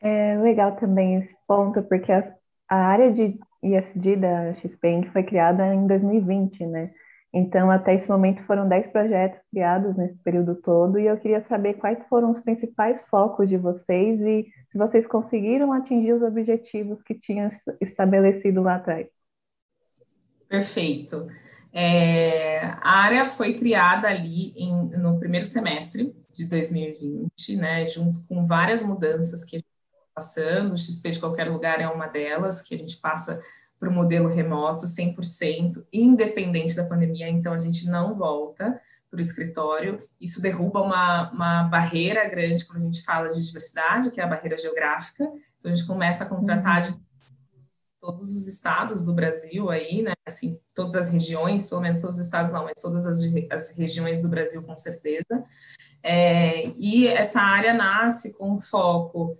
É 0.00 0.36
legal 0.38 0.74
também 0.76 1.16
esse 1.16 1.34
ponto, 1.46 1.82
porque 1.84 2.10
a, 2.10 2.20
a 2.68 2.76
área 2.76 3.12
de 3.12 3.38
ISD 3.62 4.16
da 4.16 4.52
XPeng 4.52 5.08
foi 5.12 5.22
criada 5.22 5.72
em 5.72 5.86
2020, 5.86 6.66
né? 6.66 6.92
Então, 7.34 7.70
até 7.70 7.94
esse 7.94 8.10
momento 8.10 8.44
foram 8.44 8.68
10 8.68 8.88
projetos 8.88 9.40
criados 9.50 9.96
nesse 9.96 10.18
período 10.18 10.54
todo, 10.56 10.98
e 10.98 11.06
eu 11.06 11.16
queria 11.16 11.40
saber 11.40 11.74
quais 11.74 12.02
foram 12.08 12.28
os 12.28 12.38
principais 12.40 13.06
focos 13.06 13.48
de 13.48 13.56
vocês 13.56 14.20
e 14.20 14.46
se 14.68 14.76
vocês 14.76 15.06
conseguiram 15.06 15.72
atingir 15.72 16.12
os 16.12 16.22
objetivos 16.22 17.00
que 17.00 17.14
tinham 17.14 17.48
estabelecido 17.80 18.60
lá 18.60 18.74
atrás. 18.74 19.08
Perfeito. 20.46 21.28
É, 21.72 22.64
a 22.82 22.98
área 22.98 23.24
foi 23.24 23.54
criada 23.54 24.06
ali 24.06 24.52
em, 24.56 24.90
no 24.98 25.18
primeiro 25.18 25.46
semestre 25.46 26.14
de 26.34 26.44
2020, 26.44 27.56
né, 27.56 27.86
junto 27.86 28.26
com 28.26 28.44
várias 28.44 28.82
mudanças 28.82 29.42
que 29.42 29.56
a 29.56 29.58
gente 29.58 29.66
está 29.66 30.06
passando, 30.14 30.74
o 30.74 30.76
XP 30.76 31.10
de 31.10 31.18
qualquer 31.18 31.50
lugar 31.50 31.80
é 31.80 31.88
uma 31.88 32.06
delas, 32.06 32.60
que 32.60 32.74
a 32.74 32.78
gente 32.78 32.98
passa 32.98 33.40
para 33.82 33.88
o 33.88 33.92
modelo 33.92 34.28
remoto 34.28 34.86
100%, 34.86 35.84
independente 35.92 36.76
da 36.76 36.84
pandemia, 36.84 37.28
então 37.28 37.52
a 37.52 37.58
gente 37.58 37.88
não 37.88 38.14
volta 38.14 38.80
para 39.10 39.18
o 39.18 39.20
escritório. 39.20 39.98
Isso 40.20 40.40
derruba 40.40 40.80
uma, 40.80 41.32
uma 41.32 41.64
barreira 41.64 42.28
grande 42.28 42.64
quando 42.64 42.82
a 42.82 42.84
gente 42.84 43.02
fala 43.02 43.28
de 43.28 43.44
diversidade, 43.44 44.12
que 44.12 44.20
é 44.20 44.24
a 44.24 44.28
barreira 44.28 44.56
geográfica. 44.56 45.24
Então 45.58 45.72
a 45.72 45.74
gente 45.74 45.84
começa 45.84 46.22
a 46.22 46.28
contratar 46.28 46.76
uhum. 46.76 46.92
de 46.92 47.00
todos 48.02 48.36
os 48.36 48.48
estados 48.48 49.04
do 49.04 49.14
Brasil 49.14 49.70
aí, 49.70 50.02
né? 50.02 50.12
Assim, 50.26 50.58
todas 50.74 50.96
as 50.96 51.12
regiões, 51.12 51.66
pelo 51.66 51.80
menos 51.80 52.00
todos 52.00 52.16
os 52.16 52.24
estados 52.24 52.50
não, 52.50 52.64
mas 52.64 52.82
todas 52.82 53.06
as, 53.06 53.20
as 53.48 53.78
regiões 53.78 54.20
do 54.20 54.28
Brasil 54.28 54.60
com 54.64 54.76
certeza. 54.76 55.44
É, 56.02 56.66
e 56.76 57.06
essa 57.06 57.40
área 57.40 57.72
nasce 57.72 58.36
com 58.36 58.58
foco 58.58 59.36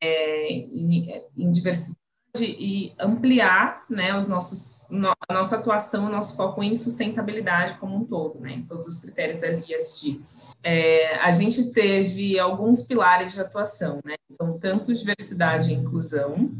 é, 0.00 0.48
em, 0.48 1.24
em, 1.36 1.50
diversidade 1.50 1.98
e 2.40 2.92
ampliar, 2.98 3.84
né, 3.90 4.16
os 4.16 4.28
nossos, 4.28 4.86
no, 4.90 5.12
a 5.28 5.34
nossa 5.34 5.56
atuação, 5.56 6.06
o 6.06 6.10
nosso 6.10 6.36
foco 6.36 6.62
em 6.62 6.74
sustentabilidade 6.74 7.74
como 7.78 7.96
um 7.96 8.04
todo, 8.04 8.40
né, 8.40 8.54
em 8.54 8.62
todos 8.62 8.88
os 8.88 8.98
critérios 8.98 9.42
ali 9.44 9.62
de 9.62 10.20
é, 10.62 11.16
a 11.16 11.30
gente 11.30 11.70
teve 11.72 12.38
alguns 12.38 12.82
pilares 12.82 13.34
de 13.34 13.40
atuação, 13.40 14.00
né, 14.04 14.16
então 14.30 14.58
tanto 14.58 14.92
diversidade 14.92 15.70
e 15.70 15.74
inclusão, 15.74 16.50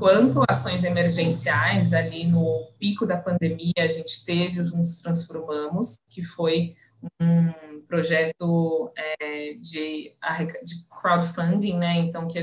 quanto 0.00 0.42
ações 0.48 0.82
emergenciais, 0.82 1.92
ali 1.92 2.26
no 2.26 2.72
pico 2.78 3.04
da 3.04 3.18
pandemia, 3.18 3.74
a 3.78 3.86
gente 3.86 4.24
teve 4.24 4.58
o 4.58 4.64
Juntos 4.64 5.02
Transformamos, 5.02 5.98
que 6.08 6.22
foi 6.22 6.74
um 7.20 7.82
projeto 7.86 8.90
é, 8.96 9.54
de, 9.54 10.16
de 10.64 10.86
crowdfunding, 10.88 11.76
né? 11.76 11.98
Então, 11.98 12.26
que 12.26 12.38
a 12.38 12.42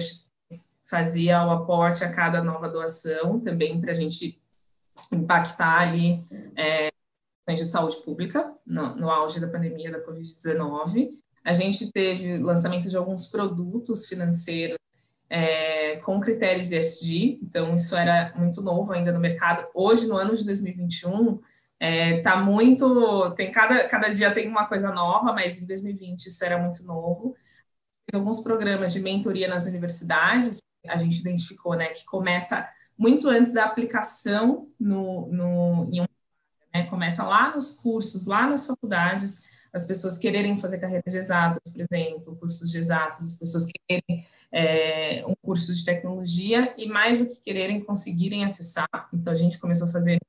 fazia 0.85 1.45
o 1.45 1.49
aporte 1.49 2.03
a 2.03 2.11
cada 2.11 2.43
nova 2.43 2.69
doação, 2.69 3.39
também 3.39 3.81
para 3.81 3.91
a 3.91 3.95
gente 3.95 4.39
impactar 5.11 5.81
ali 5.81 6.19
é, 6.55 6.89
de 7.49 7.65
saúde 7.65 7.97
pública 8.05 8.53
no, 8.65 8.95
no 8.95 9.09
auge 9.09 9.39
da 9.39 9.49
pandemia 9.49 9.91
da 9.91 10.05
Covid-19. 10.05 11.09
A 11.43 11.53
gente 11.53 11.91
teve 11.91 12.37
lançamento 12.37 12.87
de 12.87 12.97
alguns 12.97 13.27
produtos 13.27 14.05
financeiros 14.07 14.77
é, 15.29 15.97
com 15.97 16.19
critérios 16.19 16.71
ESG, 16.71 17.39
então 17.43 17.75
isso 17.75 17.95
era 17.95 18.33
muito 18.35 18.61
novo 18.61 18.93
ainda 18.93 19.11
no 19.11 19.19
mercado. 19.19 19.67
Hoje, 19.73 20.07
no 20.07 20.15
ano 20.15 20.35
de 20.35 20.45
2021, 20.45 21.39
é, 21.79 22.21
tá 22.21 22.37
muito, 22.37 23.31
tem 23.35 23.51
cada, 23.51 23.87
cada 23.87 24.09
dia 24.09 24.33
tem 24.33 24.47
uma 24.47 24.67
coisa 24.67 24.91
nova, 24.91 25.33
mas 25.33 25.61
em 25.61 25.67
2020 25.67 26.27
isso 26.27 26.43
era 26.43 26.57
muito 26.57 26.83
novo. 26.83 27.35
Alguns 28.13 28.39
programas 28.39 28.93
de 28.93 29.01
mentoria 29.01 29.47
nas 29.47 29.67
universidades, 29.67 30.59
a 30.87 30.97
gente 30.97 31.19
identificou, 31.19 31.75
né, 31.75 31.87
que 31.87 32.05
começa 32.05 32.67
muito 32.97 33.29
antes 33.29 33.53
da 33.53 33.65
aplicação 33.65 34.69
no, 34.79 35.27
no, 35.27 35.89
em 35.91 36.01
um, 36.01 36.05
né, 36.73 36.85
começa 36.87 37.23
lá 37.23 37.53
nos 37.53 37.73
cursos, 37.73 38.25
lá 38.25 38.47
nas 38.47 38.65
faculdades, 38.65 39.56
as 39.73 39.85
pessoas 39.85 40.17
quererem 40.17 40.57
fazer 40.57 40.77
carreiras 40.77 41.11
de 41.11 41.17
exatas, 41.17 41.71
por 41.71 41.81
exemplo, 41.81 42.35
cursos 42.35 42.71
de 42.71 42.77
exatas, 42.77 43.25
as 43.25 43.35
pessoas 43.35 43.65
quererem 43.65 44.25
é, 44.51 45.23
um 45.27 45.35
curso 45.41 45.73
de 45.73 45.83
tecnologia 45.83 46.73
e 46.77 46.87
mais 46.87 47.19
do 47.19 47.27
que 47.27 47.41
quererem 47.41 47.81
conseguirem 47.81 48.45
acessar. 48.45 48.87
Então 49.13 49.31
a 49.31 49.35
gente 49.35 49.59
começou 49.59 49.87
a 49.87 49.91
fazer 49.91 50.19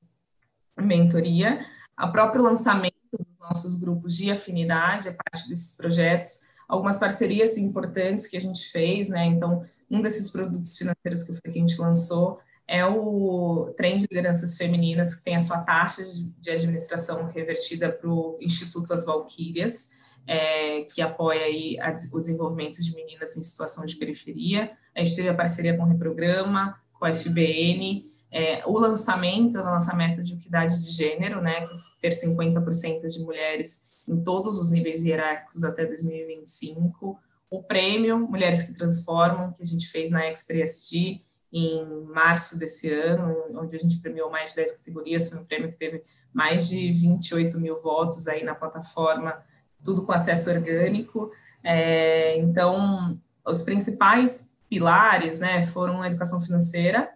mentoria, 0.77 1.59
a 1.95 2.07
próprio 2.07 2.41
lançamento 2.41 2.95
dos 3.11 3.27
nossos 3.39 3.75
grupos 3.75 4.15
de 4.15 4.31
afinidade, 4.31 5.09
a 5.09 5.13
parte 5.13 5.49
desses 5.49 5.75
projetos, 5.75 6.47
algumas 6.67 6.97
parcerias 6.97 7.57
importantes 7.57 8.27
que 8.27 8.37
a 8.37 8.41
gente 8.41 8.69
fez, 8.69 9.09
né? 9.09 9.25
Então, 9.25 9.61
um 9.89 10.01
desses 10.01 10.29
produtos 10.31 10.77
financeiros 10.77 11.23
que, 11.23 11.41
que 11.41 11.49
a 11.49 11.51
gente 11.51 11.81
lançou 11.81 12.39
é 12.69 12.85
o 12.85 13.73
trem 13.75 13.97
de 13.97 14.03
lideranças 14.03 14.55
femininas, 14.55 15.15
que 15.15 15.23
tem 15.23 15.35
a 15.35 15.39
sua 15.39 15.57
taxa 15.61 16.03
de 16.37 16.51
administração 16.51 17.25
revertida 17.25 17.91
para 17.91 18.07
o 18.07 18.37
Instituto 18.39 18.93
As 18.93 19.03
Valquírias, 19.03 19.89
é, 20.27 20.83
que 20.83 21.01
apoia 21.01 21.45
aí 21.45 21.79
a, 21.79 21.97
o 22.13 22.19
desenvolvimento 22.19 22.79
de 22.79 22.93
meninas 22.93 23.35
em 23.35 23.41
situação 23.41 23.83
de 23.87 23.95
periferia. 23.95 24.71
A 24.95 25.03
gente 25.03 25.15
teve 25.15 25.29
a 25.29 25.33
parceria 25.33 25.75
com 25.75 25.81
o 25.81 25.87
Reprograma, 25.87 26.79
com 26.93 27.05
a 27.05 27.11
FBN, 27.11 28.05
é, 28.31 28.63
o 28.67 28.77
lançamento 28.77 29.53
da 29.53 29.63
nossa 29.63 29.95
meta 29.95 30.21
de 30.21 30.35
equidade 30.35 30.79
de 30.79 30.91
gênero, 30.91 31.41
né, 31.41 31.61
que 31.61 31.71
é 31.71 32.09
ter 32.09 32.09
50% 32.09 33.07
de 33.07 33.19
mulheres 33.23 33.95
em 34.07 34.21
todos 34.21 34.59
os 34.59 34.69
níveis 34.71 35.03
hierárquicos 35.03 35.63
até 35.63 35.87
2025, 35.87 37.19
o 37.49 37.63
prêmio 37.63 38.19
Mulheres 38.19 38.61
que 38.61 38.75
Transformam, 38.75 39.51
que 39.53 39.63
a 39.63 39.65
gente 39.65 39.87
fez 39.87 40.11
na 40.11 40.29
ExpressG, 40.29 41.19
em 41.51 42.03
março 42.05 42.57
desse 42.57 42.91
ano, 42.91 43.35
onde 43.55 43.75
a 43.75 43.79
gente 43.79 43.99
premiou 43.99 44.29
mais 44.29 44.51
de 44.51 44.57
10 44.57 44.71
categorias, 44.73 45.29
foi 45.29 45.39
um 45.39 45.45
prêmio 45.45 45.69
que 45.69 45.77
teve 45.77 46.01
mais 46.31 46.67
de 46.67 46.91
28 46.91 47.59
mil 47.59 47.75
votos 47.77 48.27
aí 48.27 48.43
na 48.43 48.53
plataforma, 48.53 49.41
tudo 49.83 50.05
com 50.05 50.11
acesso 50.11 50.51
orgânico. 50.51 51.31
É, 51.63 52.37
então, 52.37 53.19
os 53.45 53.63
principais 53.63 54.55
pilares 54.69 55.39
né, 55.39 55.63
foram 55.63 56.01
a 56.01 56.07
educação 56.07 56.39
financeira, 56.39 57.09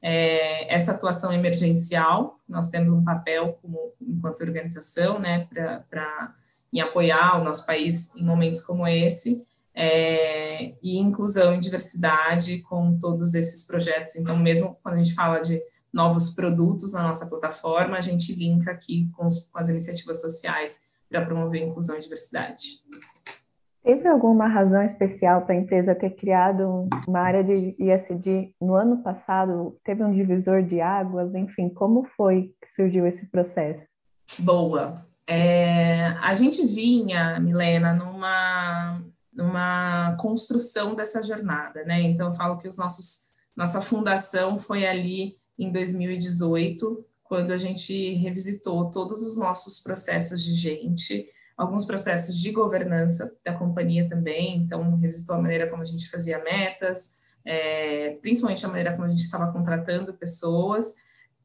é, 0.00 0.72
essa 0.72 0.92
atuação 0.92 1.32
emergencial. 1.32 2.38
Nós 2.48 2.70
temos 2.70 2.92
um 2.92 3.04
papel 3.04 3.58
como, 3.60 3.92
enquanto 4.00 4.40
organização, 4.42 5.18
né, 5.18 5.48
para 5.50 6.32
em 6.72 6.80
apoiar 6.80 7.40
o 7.40 7.44
nosso 7.44 7.66
país 7.66 8.14
em 8.14 8.24
momentos 8.24 8.60
como 8.60 8.86
esse, 8.86 9.44
é, 9.74 10.74
e 10.82 10.98
inclusão 10.98 11.54
e 11.54 11.58
diversidade 11.58 12.58
com 12.62 12.98
todos 12.98 13.34
esses 13.34 13.66
projetos. 13.66 14.16
Então, 14.16 14.36
mesmo 14.36 14.76
quando 14.82 14.96
a 14.96 15.02
gente 15.02 15.14
fala 15.14 15.38
de 15.38 15.60
novos 15.92 16.30
produtos 16.30 16.92
na 16.92 17.02
nossa 17.02 17.26
plataforma, 17.26 17.96
a 17.96 18.00
gente 18.00 18.34
linka 18.34 18.70
aqui 18.70 19.10
com, 19.16 19.26
os, 19.26 19.46
com 19.46 19.58
as 19.58 19.68
iniciativas 19.68 20.20
sociais 20.20 20.82
para 21.08 21.24
promover 21.24 21.62
inclusão 21.62 21.96
e 21.96 22.00
diversidade. 22.00 22.80
Teve 23.82 24.06
alguma 24.06 24.46
razão 24.46 24.82
especial 24.82 25.42
para 25.42 25.54
a 25.54 25.58
empresa 25.58 25.94
ter 25.94 26.10
criado 26.10 26.86
uma 27.08 27.20
área 27.20 27.42
de 27.42 27.74
ISD 27.78 28.54
no 28.60 28.74
ano 28.74 29.02
passado? 29.02 29.76
Teve 29.82 30.04
um 30.04 30.12
divisor 30.12 30.62
de 30.62 30.80
águas? 30.80 31.34
Enfim, 31.34 31.70
como 31.70 32.04
foi 32.16 32.54
que 32.60 32.70
surgiu 32.70 33.06
esse 33.06 33.26
processo? 33.30 33.88
Boa. 34.38 34.94
É, 35.26 36.08
a 36.20 36.34
gente 36.34 36.66
vinha, 36.66 37.40
Milena, 37.40 37.94
numa, 37.94 39.00
numa 39.32 40.16
construção 40.18 40.94
dessa 40.94 41.22
jornada, 41.22 41.84
né? 41.84 42.00
Então, 42.02 42.28
eu 42.28 42.32
falo 42.32 42.56
que 42.58 42.68
os 42.68 42.76
nossos, 42.76 43.30
nossa 43.56 43.80
fundação 43.80 44.58
foi 44.58 44.86
ali 44.86 45.34
em 45.58 45.70
2018, 45.70 47.04
quando 47.22 47.52
a 47.52 47.56
gente 47.56 48.14
revisitou 48.14 48.90
todos 48.90 49.22
os 49.22 49.36
nossos 49.36 49.78
processos 49.78 50.42
de 50.42 50.54
gente, 50.54 51.26
alguns 51.56 51.84
processos 51.84 52.36
de 52.36 52.50
governança 52.50 53.32
da 53.44 53.52
companhia 53.52 54.08
também, 54.08 54.56
então 54.56 54.96
revisitou 54.96 55.36
a 55.36 55.40
maneira 55.40 55.68
como 55.68 55.82
a 55.82 55.84
gente 55.84 56.10
fazia 56.10 56.42
metas, 56.42 57.18
é, 57.44 58.18
principalmente 58.20 58.64
a 58.64 58.68
maneira 58.68 58.92
como 58.92 59.04
a 59.04 59.08
gente 59.08 59.22
estava 59.22 59.52
contratando 59.52 60.14
pessoas, 60.14 60.94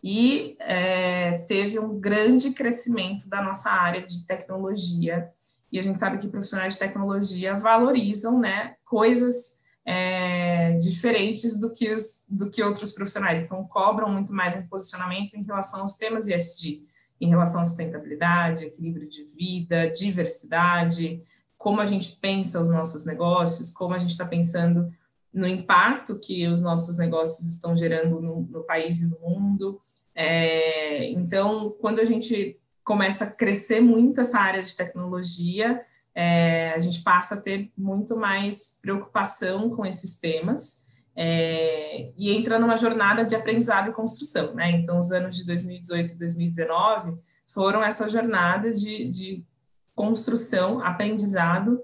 e 0.01 0.55
é, 0.59 1.39
teve 1.47 1.79
um 1.79 1.99
grande 1.99 2.51
crescimento 2.51 3.27
da 3.27 3.41
nossa 3.41 3.69
área 3.69 4.01
de 4.01 4.25
tecnologia, 4.25 5.29
e 5.71 5.79
a 5.79 5.81
gente 5.81 5.99
sabe 5.99 6.17
que 6.17 6.27
profissionais 6.27 6.73
de 6.73 6.79
tecnologia 6.79 7.55
valorizam 7.55 8.39
né, 8.39 8.75
coisas 8.85 9.59
é, 9.85 10.73
diferentes 10.77 11.59
do 11.59 11.71
que, 11.71 11.93
os, 11.93 12.25
do 12.29 12.49
que 12.49 12.63
outros 12.63 12.91
profissionais. 12.91 13.41
Então, 13.41 13.63
cobram 13.65 14.09
muito 14.09 14.33
mais 14.33 14.55
um 14.55 14.67
posicionamento 14.67 15.35
em 15.35 15.43
relação 15.43 15.81
aos 15.81 15.95
temas 15.95 16.27
ESG, 16.27 16.81
em 17.21 17.29
relação 17.29 17.61
à 17.61 17.65
sustentabilidade, 17.65 18.65
equilíbrio 18.65 19.07
de 19.07 19.23
vida, 19.23 19.89
diversidade, 19.89 21.21
como 21.57 21.81
a 21.81 21.85
gente 21.85 22.17
pensa 22.19 22.59
os 22.59 22.69
nossos 22.69 23.05
negócios, 23.05 23.71
como 23.71 23.93
a 23.93 23.97
gente 23.97 24.11
está 24.11 24.25
pensando 24.25 24.91
no 25.33 25.47
impacto 25.47 26.19
que 26.19 26.47
os 26.47 26.61
nossos 26.61 26.97
negócios 26.97 27.51
estão 27.51 27.75
gerando 27.75 28.21
no, 28.21 28.41
no 28.41 28.63
país 28.63 29.01
e 29.01 29.07
no 29.07 29.19
mundo. 29.19 29.79
É, 30.13 31.09
então, 31.11 31.75
quando 31.79 31.99
a 31.99 32.05
gente 32.05 32.57
começa 32.85 33.25
a 33.25 33.31
crescer 33.31 33.81
muito 33.81 34.21
essa 34.21 34.39
área 34.39 34.61
de 34.61 34.75
tecnologia, 34.75 35.81
é, 36.13 36.71
a 36.73 36.79
gente 36.79 37.03
passa 37.03 37.35
a 37.35 37.41
ter 37.41 37.71
muito 37.77 38.15
mais 38.15 38.77
preocupação 38.81 39.69
com 39.69 39.85
esses 39.85 40.17
temas 40.17 40.85
é, 41.13 42.11
e 42.15 42.31
entra 42.31 42.59
numa 42.59 42.77
jornada 42.77 43.25
de 43.25 43.35
aprendizado 43.35 43.89
e 43.89 43.93
construção, 43.93 44.53
né? 44.53 44.71
Então, 44.71 44.97
os 44.97 45.11
anos 45.11 45.35
de 45.35 45.45
2018 45.45 46.11
e 46.11 46.17
2019 46.17 47.17
foram 47.47 47.83
essa 47.83 48.07
jornada 48.07 48.71
de, 48.71 49.07
de 49.07 49.45
construção, 49.93 50.79
aprendizado, 50.81 51.83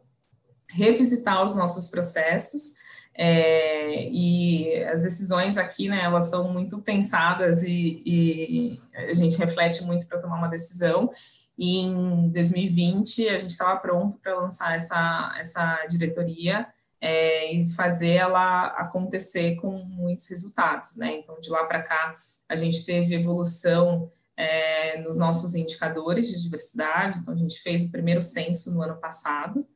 revisitar 0.68 1.44
os 1.44 1.56
nossos 1.56 1.90
processos 1.90 2.76
é, 3.14 4.08
e 4.10 4.84
as 4.86 5.02
decisões 5.02 5.58
aqui, 5.58 5.90
né, 5.90 6.02
elas 6.04 6.26
são 6.26 6.52
muito 6.52 6.80
pensadas 6.80 7.64
e, 7.64 8.02
e 8.06 8.82
a 8.94 9.14
gente 9.14 9.38
reflete 9.38 9.84
muito 9.84 10.08
para 10.08 10.20
tomar 10.20 10.38
uma 10.38 10.48
decisão. 10.48 11.10
E 11.58 11.80
em 11.80 12.30
2020 12.30 13.30
a 13.30 13.38
gente 13.38 13.52
estava 13.52 13.80
pronto 13.80 14.18
para 14.18 14.36
lançar 14.36 14.76
essa, 14.76 15.36
essa 15.38 15.86
diretoria 15.86 16.68
é, 17.00 17.54
e 17.54 17.66
fazer 17.66 18.12
ela 18.12 18.68
acontecer 18.68 19.56
com 19.56 19.72
muitos 19.84 20.28
resultados, 20.30 20.96
né? 20.96 21.18
Então 21.18 21.40
de 21.40 21.50
lá 21.50 21.66
para 21.66 21.82
cá 21.82 22.14
a 22.48 22.56
gente 22.56 22.86
teve 22.86 23.14
evolução 23.14 24.12
é, 24.38 25.02
nos 25.02 25.18
nossos 25.18 25.54
indicadores 25.56 26.30
de 26.30 26.42
diversidade. 26.42 27.20
Então 27.20 27.34
a 27.34 27.38
gente 27.38 27.60
fez 27.62 27.84
o 27.84 27.92
primeiro 27.92 28.22
censo 28.22 28.74
no 28.74 28.82
ano 28.82 28.98
passado, 28.98 29.68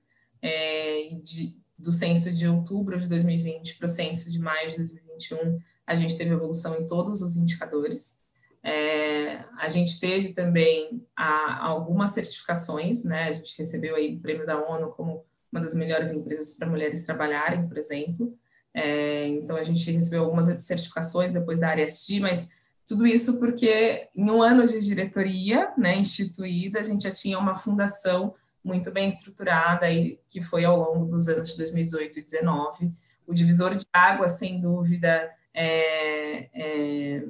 é, 0.42 1.10
de, 1.22 1.60
do 1.78 1.92
censo 1.92 2.32
de 2.32 2.48
outubro 2.48 2.98
de 2.98 3.08
2020 3.08 3.78
para 3.78 3.86
o 3.86 3.90
censo 3.90 4.32
de 4.32 4.40
maio 4.40 4.68
de 4.70 4.78
2021 4.78 5.60
a 5.86 5.96
gente 5.96 6.18
teve 6.18 6.32
evolução 6.32 6.80
em 6.80 6.88
todos 6.88 7.22
os 7.22 7.38
indicadores. 7.38 8.20
É, 8.64 9.44
a 9.60 9.70
gente 9.70 10.00
teve 10.00 10.34
também 10.34 11.06
a, 11.16 11.68
algumas 11.68 12.12
certificações, 12.12 13.04
né? 13.04 13.26
A 13.26 13.32
gente 13.32 13.56
recebeu 13.58 13.96
aí 13.96 14.16
o 14.16 14.20
prêmio 14.20 14.46
da 14.46 14.60
ONU 14.60 14.92
como 14.92 15.24
uma 15.52 15.62
das 15.62 15.76
melhores 15.76 16.12
empresas 16.12 16.56
para 16.56 16.68
mulheres 16.68 17.04
trabalharem, 17.04 17.68
por 17.68 17.78
exemplo. 17.78 18.36
É, 18.74 19.28
então 19.28 19.56
a 19.56 19.64
gente 19.64 19.90
recebeu 19.92 20.24
algumas 20.24 20.48
certificações 20.64 21.32
depois 21.32 21.60
da 21.60 21.70
área 21.70 21.84
SG, 21.84 22.20
mas 22.20 22.50
tudo 22.88 23.06
isso 23.06 23.40
porque 23.40 24.10
em 24.16 24.30
um 24.30 24.42
ano 24.42 24.66
de 24.66 24.84
diretoria, 24.84 25.72
né, 25.78 25.96
instituída, 25.98 26.80
a 26.80 26.84
gente 26.84 27.04
já 27.04 27.12
tinha 27.12 27.38
uma 27.38 27.56
fundação 27.56 28.34
muito 28.66 28.92
bem 28.92 29.08
estruturada 29.08 29.88
e 29.92 30.20
que 30.28 30.42
foi 30.42 30.66
ao 30.66 30.76
longo 30.76 31.06
dos 31.06 31.30
anos 31.30 31.52
de 31.52 31.58
2018 31.58 32.18
e 32.18 32.22
2019. 32.24 32.92
O 33.28 33.34
divisor 33.34 33.76
de 33.76 33.86
água, 33.94 34.28
sem 34.28 34.60
dúvida, 34.60 35.30
é, 35.54 36.50
é 36.52 37.24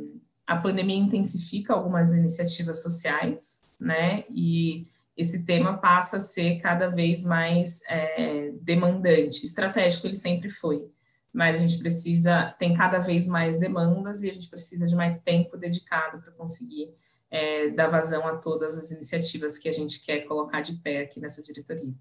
a 0.47 0.55
pandemia 0.55 0.95
intensifica 0.95 1.73
algumas 1.73 2.13
iniciativas 2.13 2.81
sociais, 2.81 3.75
né? 3.81 4.23
E 4.29 4.85
esse 5.17 5.45
tema 5.45 5.77
passa 5.77 6.17
a 6.17 6.19
ser 6.19 6.57
cada 6.57 6.87
vez 6.87 7.23
mais 7.23 7.81
é, 7.89 8.51
demandante. 8.61 9.43
Estratégico 9.43 10.07
ele 10.07 10.15
sempre 10.15 10.49
foi, 10.49 10.85
mas 11.33 11.57
a 11.57 11.59
gente 11.59 11.79
precisa, 11.79 12.55
tem 12.59 12.73
cada 12.73 12.99
vez 12.99 13.27
mais 13.27 13.57
demandas 13.57 14.21
e 14.21 14.29
a 14.29 14.33
gente 14.33 14.49
precisa 14.49 14.85
de 14.85 14.95
mais 14.95 15.19
tempo 15.19 15.57
dedicado 15.57 16.21
para 16.21 16.31
conseguir 16.33 16.93
é, 17.31 17.69
dar 17.69 17.87
vazão 17.87 18.25
a 18.27 18.37
todas 18.37 18.77
as 18.77 18.91
iniciativas 18.91 19.57
que 19.57 19.69
a 19.69 19.71
gente 19.71 20.05
quer 20.05 20.21
colocar 20.25 20.61
de 20.61 20.81
pé 20.81 21.01
aqui 21.01 21.19
nessa 21.19 21.41
diretoria. 21.41 21.93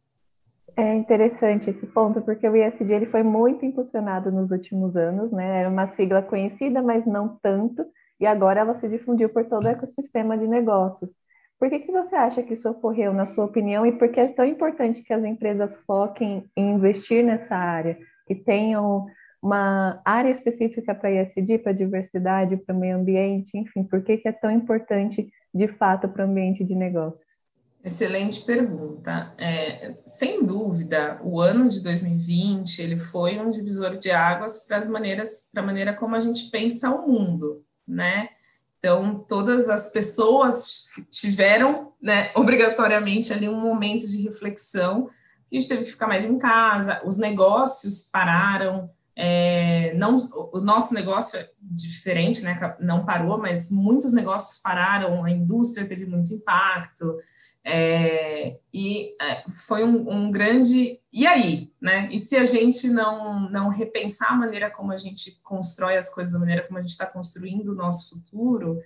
É 0.76 0.94
interessante 0.94 1.70
esse 1.70 1.86
ponto, 1.86 2.20
porque 2.22 2.48
o 2.48 2.56
ISD 2.56 2.92
ele 2.92 3.06
foi 3.06 3.22
muito 3.22 3.64
impulsionado 3.64 4.32
nos 4.32 4.50
últimos 4.50 4.96
anos, 4.96 5.30
né? 5.30 5.60
Era 5.60 5.68
uma 5.68 5.86
sigla 5.86 6.20
conhecida, 6.20 6.82
mas 6.82 7.06
não 7.06 7.38
tanto 7.40 7.84
e 8.20 8.26
agora 8.26 8.60
ela 8.60 8.74
se 8.74 8.88
difundiu 8.88 9.28
por 9.28 9.44
todo 9.44 9.64
o 9.64 9.68
ecossistema 9.68 10.36
de 10.38 10.46
negócios. 10.46 11.12
Por 11.58 11.68
que, 11.68 11.80
que 11.80 11.92
você 11.92 12.14
acha 12.16 12.42
que 12.42 12.54
isso 12.54 12.68
ocorreu, 12.68 13.12
na 13.12 13.24
sua 13.24 13.44
opinião, 13.44 13.86
e 13.86 13.92
por 13.92 14.08
que 14.08 14.20
é 14.20 14.28
tão 14.28 14.44
importante 14.44 15.02
que 15.02 15.12
as 15.12 15.24
empresas 15.24 15.76
foquem 15.86 16.44
em 16.56 16.72
investir 16.74 17.24
nessa 17.24 17.56
área, 17.56 17.98
que 18.26 18.34
tenham 18.34 19.06
uma 19.44 20.00
área 20.04 20.30
específica 20.30 20.94
para 20.94 21.10
ISD, 21.10 21.58
para 21.58 21.72
diversidade, 21.72 22.56
para 22.56 22.74
o 22.74 22.78
meio 22.78 22.96
ambiente, 22.96 23.56
enfim, 23.56 23.84
por 23.84 24.02
que, 24.02 24.16
que 24.16 24.28
é 24.28 24.32
tão 24.32 24.50
importante, 24.50 25.30
de 25.54 25.68
fato, 25.68 26.08
para 26.08 26.26
o 26.26 26.28
ambiente 26.28 26.64
de 26.64 26.74
negócios? 26.74 27.44
Excelente 27.84 28.42
pergunta. 28.44 29.34
É, 29.36 29.98
sem 30.06 30.42
dúvida, 30.44 31.20
o 31.22 31.40
ano 31.40 31.68
de 31.68 31.82
2020 31.82 32.80
ele 32.80 32.96
foi 32.96 33.38
um 33.38 33.50
divisor 33.50 33.98
de 33.98 34.10
águas 34.10 34.66
para 34.66 34.78
as 34.78 34.88
maneiras, 34.88 35.50
para 35.52 35.62
a 35.62 35.66
maneira 35.66 35.92
como 35.92 36.16
a 36.16 36.20
gente 36.20 36.50
pensa 36.50 36.90
o 36.90 37.06
mundo 37.06 37.62
né? 37.86 38.28
Então, 38.78 39.24
todas 39.28 39.68
as 39.68 39.90
pessoas 39.90 40.86
tiveram, 41.10 41.92
né, 42.00 42.32
obrigatoriamente 42.36 43.32
ali 43.32 43.48
um 43.48 43.60
momento 43.60 44.08
de 44.08 44.22
reflexão, 44.22 45.06
a 45.06 45.54
gente 45.54 45.68
teve 45.68 45.84
que 45.84 45.92
ficar 45.92 46.06
mais 46.06 46.24
em 46.24 46.36
casa, 46.36 47.00
os 47.04 47.16
negócios 47.16 48.08
pararam, 48.10 48.90
é, 49.16 49.94
não, 49.94 50.16
o 50.52 50.60
nosso 50.60 50.92
negócio 50.92 51.38
é 51.38 51.48
diferente, 51.60 52.42
né, 52.42 52.58
não 52.80 53.04
parou, 53.04 53.38
mas 53.38 53.70
muitos 53.70 54.12
negócios 54.12 54.58
pararam, 54.58 55.24
a 55.24 55.30
indústria 55.30 55.86
teve 55.86 56.06
muito 56.06 56.34
impacto, 56.34 57.16
é, 57.66 58.60
e 58.72 59.16
é, 59.22 59.42
foi 59.50 59.82
um, 59.84 60.10
um, 60.10 60.30
grande. 60.30 61.00
E 61.10 61.26
aí? 61.26 61.72
Né? 61.80 62.10
E 62.12 62.18
se 62.18 62.36
a 62.36 62.44
gente 62.44 62.90
não, 62.90 63.48
não 63.48 63.70
repensar 63.70 64.32
a 64.32 64.36
maneira 64.36 64.70
como 64.70 64.92
a 64.92 64.98
gente 64.98 65.40
constrói 65.42 65.96
as 65.96 66.12
coisas, 66.12 66.34
a 66.34 66.38
maneira 66.38 66.66
como 66.66 66.78
a 66.78 66.82
gente 66.82 66.90
está 66.90 67.06
construindo 67.06 67.68
o 67.68 67.74
nosso 67.74 68.10
futuro, 68.10 68.78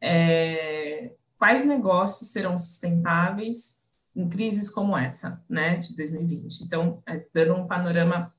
é, 0.00 1.12
quais 1.38 1.64
negócios 1.64 2.30
serão 2.30 2.58
sustentáveis 2.58 3.84
em 4.16 4.28
crises 4.28 4.68
como 4.68 4.98
essa, 4.98 5.40
né, 5.48 5.76
de 5.76 5.94
2020? 5.94 6.62
Então, 6.62 7.02
é, 7.06 7.24
dando 7.32 7.54
um 7.54 7.68
panorama 7.68 8.33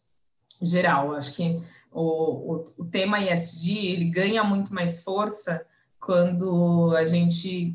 geral, 0.62 1.14
acho 1.14 1.34
que 1.34 1.56
o, 1.92 2.56
o, 2.56 2.64
o 2.80 2.86
tema 2.86 3.22
ESG 3.22 3.88
ele 3.88 4.06
ganha 4.06 4.44
muito 4.44 4.74
mais 4.74 5.04
força 5.04 5.66
quando 6.00 6.96
a 6.96 7.06
gente 7.06 7.74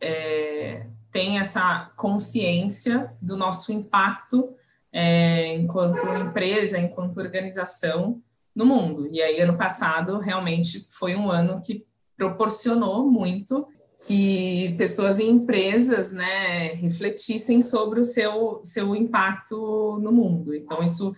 é, 0.00 0.84
tem 1.10 1.38
essa 1.38 1.90
consciência 1.96 3.10
do 3.22 3.36
nosso 3.36 3.72
impacto 3.72 4.42
é, 4.92 5.54
enquanto 5.54 5.98
empresa, 6.20 6.78
enquanto 6.78 7.18
organização 7.18 8.20
no 8.54 8.66
mundo. 8.66 9.08
E 9.12 9.22
aí, 9.22 9.40
ano 9.40 9.56
passado, 9.56 10.18
realmente 10.18 10.86
foi 10.90 11.14
um 11.14 11.30
ano 11.30 11.60
que 11.60 11.86
proporcionou 12.16 13.08
muito 13.08 13.66
que 14.06 14.74
pessoas 14.78 15.18
e 15.18 15.24
empresas 15.24 16.12
né, 16.12 16.68
refletissem 16.74 17.60
sobre 17.60 18.00
o 18.00 18.04
seu, 18.04 18.60
seu 18.62 18.94
impacto 18.94 19.98
no 20.00 20.12
mundo. 20.12 20.54
Então, 20.54 20.82
isso 20.82 21.14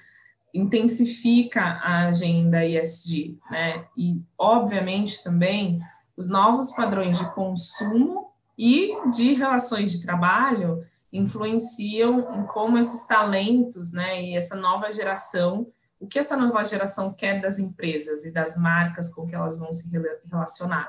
intensifica 0.52 1.60
a 1.60 2.08
agenda 2.08 2.64
ESG, 2.64 3.38
né? 3.50 3.86
E, 3.96 4.22
obviamente, 4.38 5.22
também 5.22 5.78
os 6.16 6.28
novos 6.28 6.70
padrões 6.72 7.18
de 7.18 7.34
consumo 7.34 8.30
e 8.58 8.92
de 9.10 9.32
relações 9.32 9.92
de 9.92 10.02
trabalho 10.02 10.78
influenciam 11.12 12.34
em 12.36 12.46
como 12.46 12.78
esses 12.78 13.06
talentos, 13.06 13.92
né, 13.92 14.22
e 14.22 14.36
essa 14.36 14.54
nova 14.54 14.92
geração, 14.92 15.66
o 15.98 16.06
que 16.06 16.18
essa 16.18 16.36
nova 16.36 16.62
geração 16.62 17.12
quer 17.12 17.40
das 17.40 17.58
empresas 17.58 18.24
e 18.24 18.30
das 18.30 18.56
marcas 18.56 19.12
com 19.12 19.26
que 19.26 19.34
elas 19.34 19.58
vão 19.58 19.72
se 19.72 19.90
relacionar 20.30 20.88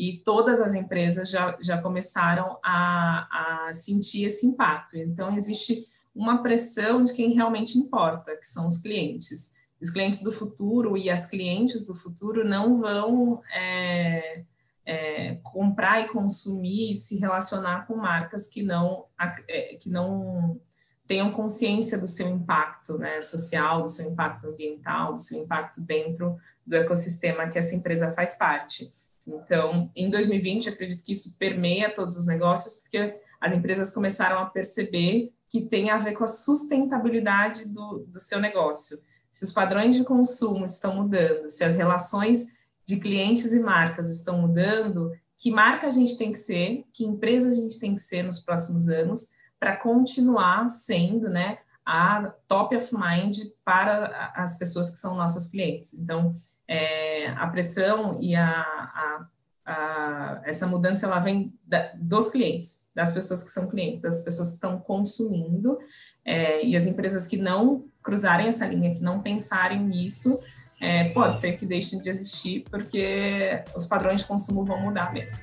e 0.00 0.22
todas 0.24 0.62
as 0.62 0.74
empresas 0.74 1.30
já, 1.30 1.56
já 1.60 1.80
começaram 1.80 2.58
a, 2.64 3.66
a 3.68 3.72
sentir 3.74 4.24
esse 4.24 4.46
impacto. 4.46 4.96
Então, 4.96 5.36
existe 5.36 5.84
uma 6.14 6.42
pressão 6.42 7.04
de 7.04 7.14
quem 7.14 7.32
realmente 7.32 7.78
importa, 7.78 8.36
que 8.36 8.46
são 8.46 8.66
os 8.66 8.78
clientes. 8.78 9.52
Os 9.80 9.90
clientes 9.90 10.22
do 10.22 10.32
futuro 10.32 10.96
e 10.96 11.08
as 11.08 11.26
clientes 11.26 11.86
do 11.86 11.94
futuro 11.94 12.46
não 12.46 12.74
vão 12.74 13.40
é, 13.52 14.44
é, 14.84 15.34
comprar 15.36 16.02
e 16.02 16.08
consumir 16.08 16.92
e 16.92 16.96
se 16.96 17.16
relacionar 17.18 17.86
com 17.86 17.96
marcas 17.96 18.46
que 18.46 18.62
não, 18.62 19.06
é, 19.48 19.76
que 19.76 19.88
não 19.88 20.60
tenham 21.06 21.32
consciência 21.32 21.98
do 21.98 22.06
seu 22.06 22.28
impacto 22.28 22.98
né, 22.98 23.20
social, 23.22 23.82
do 23.82 23.88
seu 23.88 24.10
impacto 24.10 24.46
ambiental, 24.46 25.14
do 25.14 25.20
seu 25.20 25.42
impacto 25.42 25.80
dentro 25.80 26.36
do 26.66 26.76
ecossistema 26.76 27.48
que 27.48 27.58
essa 27.58 27.74
empresa 27.74 28.12
faz 28.12 28.36
parte. 28.36 28.90
Então, 29.26 29.90
em 29.94 30.10
2020, 30.10 30.68
acredito 30.68 31.04
que 31.04 31.12
isso 31.12 31.36
permeia 31.38 31.94
todos 31.94 32.16
os 32.16 32.26
negócios, 32.26 32.76
porque 32.76 33.18
as 33.40 33.52
empresas 33.52 33.92
começaram 33.92 34.38
a 34.38 34.46
perceber 34.46 35.32
que 35.50 35.62
tem 35.62 35.90
a 35.90 35.98
ver 35.98 36.12
com 36.12 36.22
a 36.22 36.28
sustentabilidade 36.28 37.68
do, 37.68 38.06
do 38.06 38.20
seu 38.20 38.40
negócio. 38.40 38.96
Se 39.32 39.44
os 39.44 39.52
padrões 39.52 39.96
de 39.96 40.04
consumo 40.04 40.64
estão 40.64 40.94
mudando, 40.94 41.50
se 41.50 41.64
as 41.64 41.74
relações 41.74 42.46
de 42.86 42.98
clientes 42.98 43.52
e 43.52 43.58
marcas 43.58 44.08
estão 44.10 44.40
mudando, 44.40 45.10
que 45.36 45.50
marca 45.50 45.88
a 45.88 45.90
gente 45.90 46.16
tem 46.16 46.30
que 46.30 46.38
ser, 46.38 46.84
que 46.92 47.04
empresa 47.04 47.48
a 47.48 47.54
gente 47.54 47.78
tem 47.80 47.94
que 47.94 48.00
ser 48.00 48.22
nos 48.22 48.40
próximos 48.40 48.88
anos 48.88 49.28
para 49.58 49.76
continuar 49.76 50.68
sendo, 50.70 51.28
né, 51.28 51.58
a 51.84 52.32
top 52.46 52.76
of 52.76 52.94
mind 52.94 53.36
para 53.64 54.32
as 54.36 54.56
pessoas 54.56 54.90
que 54.90 54.98
são 54.98 55.16
nossas 55.16 55.48
clientes. 55.48 55.94
Então, 55.94 56.30
é, 56.68 57.30
a 57.30 57.46
pressão 57.48 58.18
e 58.20 58.36
a, 58.36 58.48
a, 58.48 59.26
a, 59.70 60.42
essa 60.44 60.66
mudança 60.66 61.06
ela 61.06 61.20
vem 61.20 61.54
da, 61.64 61.92
dos 61.94 62.28
clientes, 62.28 62.80
das 62.92 63.12
pessoas 63.12 63.42
que 63.44 63.50
são 63.50 63.68
clientes, 63.68 64.02
das 64.02 64.20
pessoas 64.20 64.48
que 64.48 64.54
estão 64.54 64.78
consumindo, 64.80 65.78
é, 66.24 66.64
e 66.64 66.76
as 66.76 66.88
empresas 66.88 67.26
que 67.26 67.36
não 67.36 67.84
cruzarem 68.02 68.48
essa 68.48 68.66
linha, 68.66 68.92
que 68.92 69.00
não 69.00 69.22
pensarem 69.22 69.80
nisso, 69.80 70.40
é, 70.80 71.10
pode 71.10 71.38
ser 71.38 71.52
que 71.52 71.64
deixem 71.64 72.00
de 72.00 72.10
existir, 72.10 72.64
porque 72.68 73.62
os 73.76 73.86
padrões 73.86 74.22
de 74.22 74.26
consumo 74.26 74.64
vão 74.64 74.80
mudar 74.80 75.12
mesmo. 75.12 75.38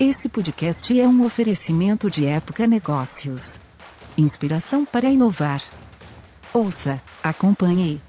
Esse 0.00 0.28
podcast 0.28 0.98
é 0.98 1.06
um 1.06 1.26
oferecimento 1.26 2.08
de 2.08 2.24
Época 2.24 2.66
Negócios. 2.66 3.58
Inspiração 4.16 4.84
para 4.86 5.08
inovar. 5.08 5.60
Ouça, 6.54 7.02
acompanhe, 7.22 8.00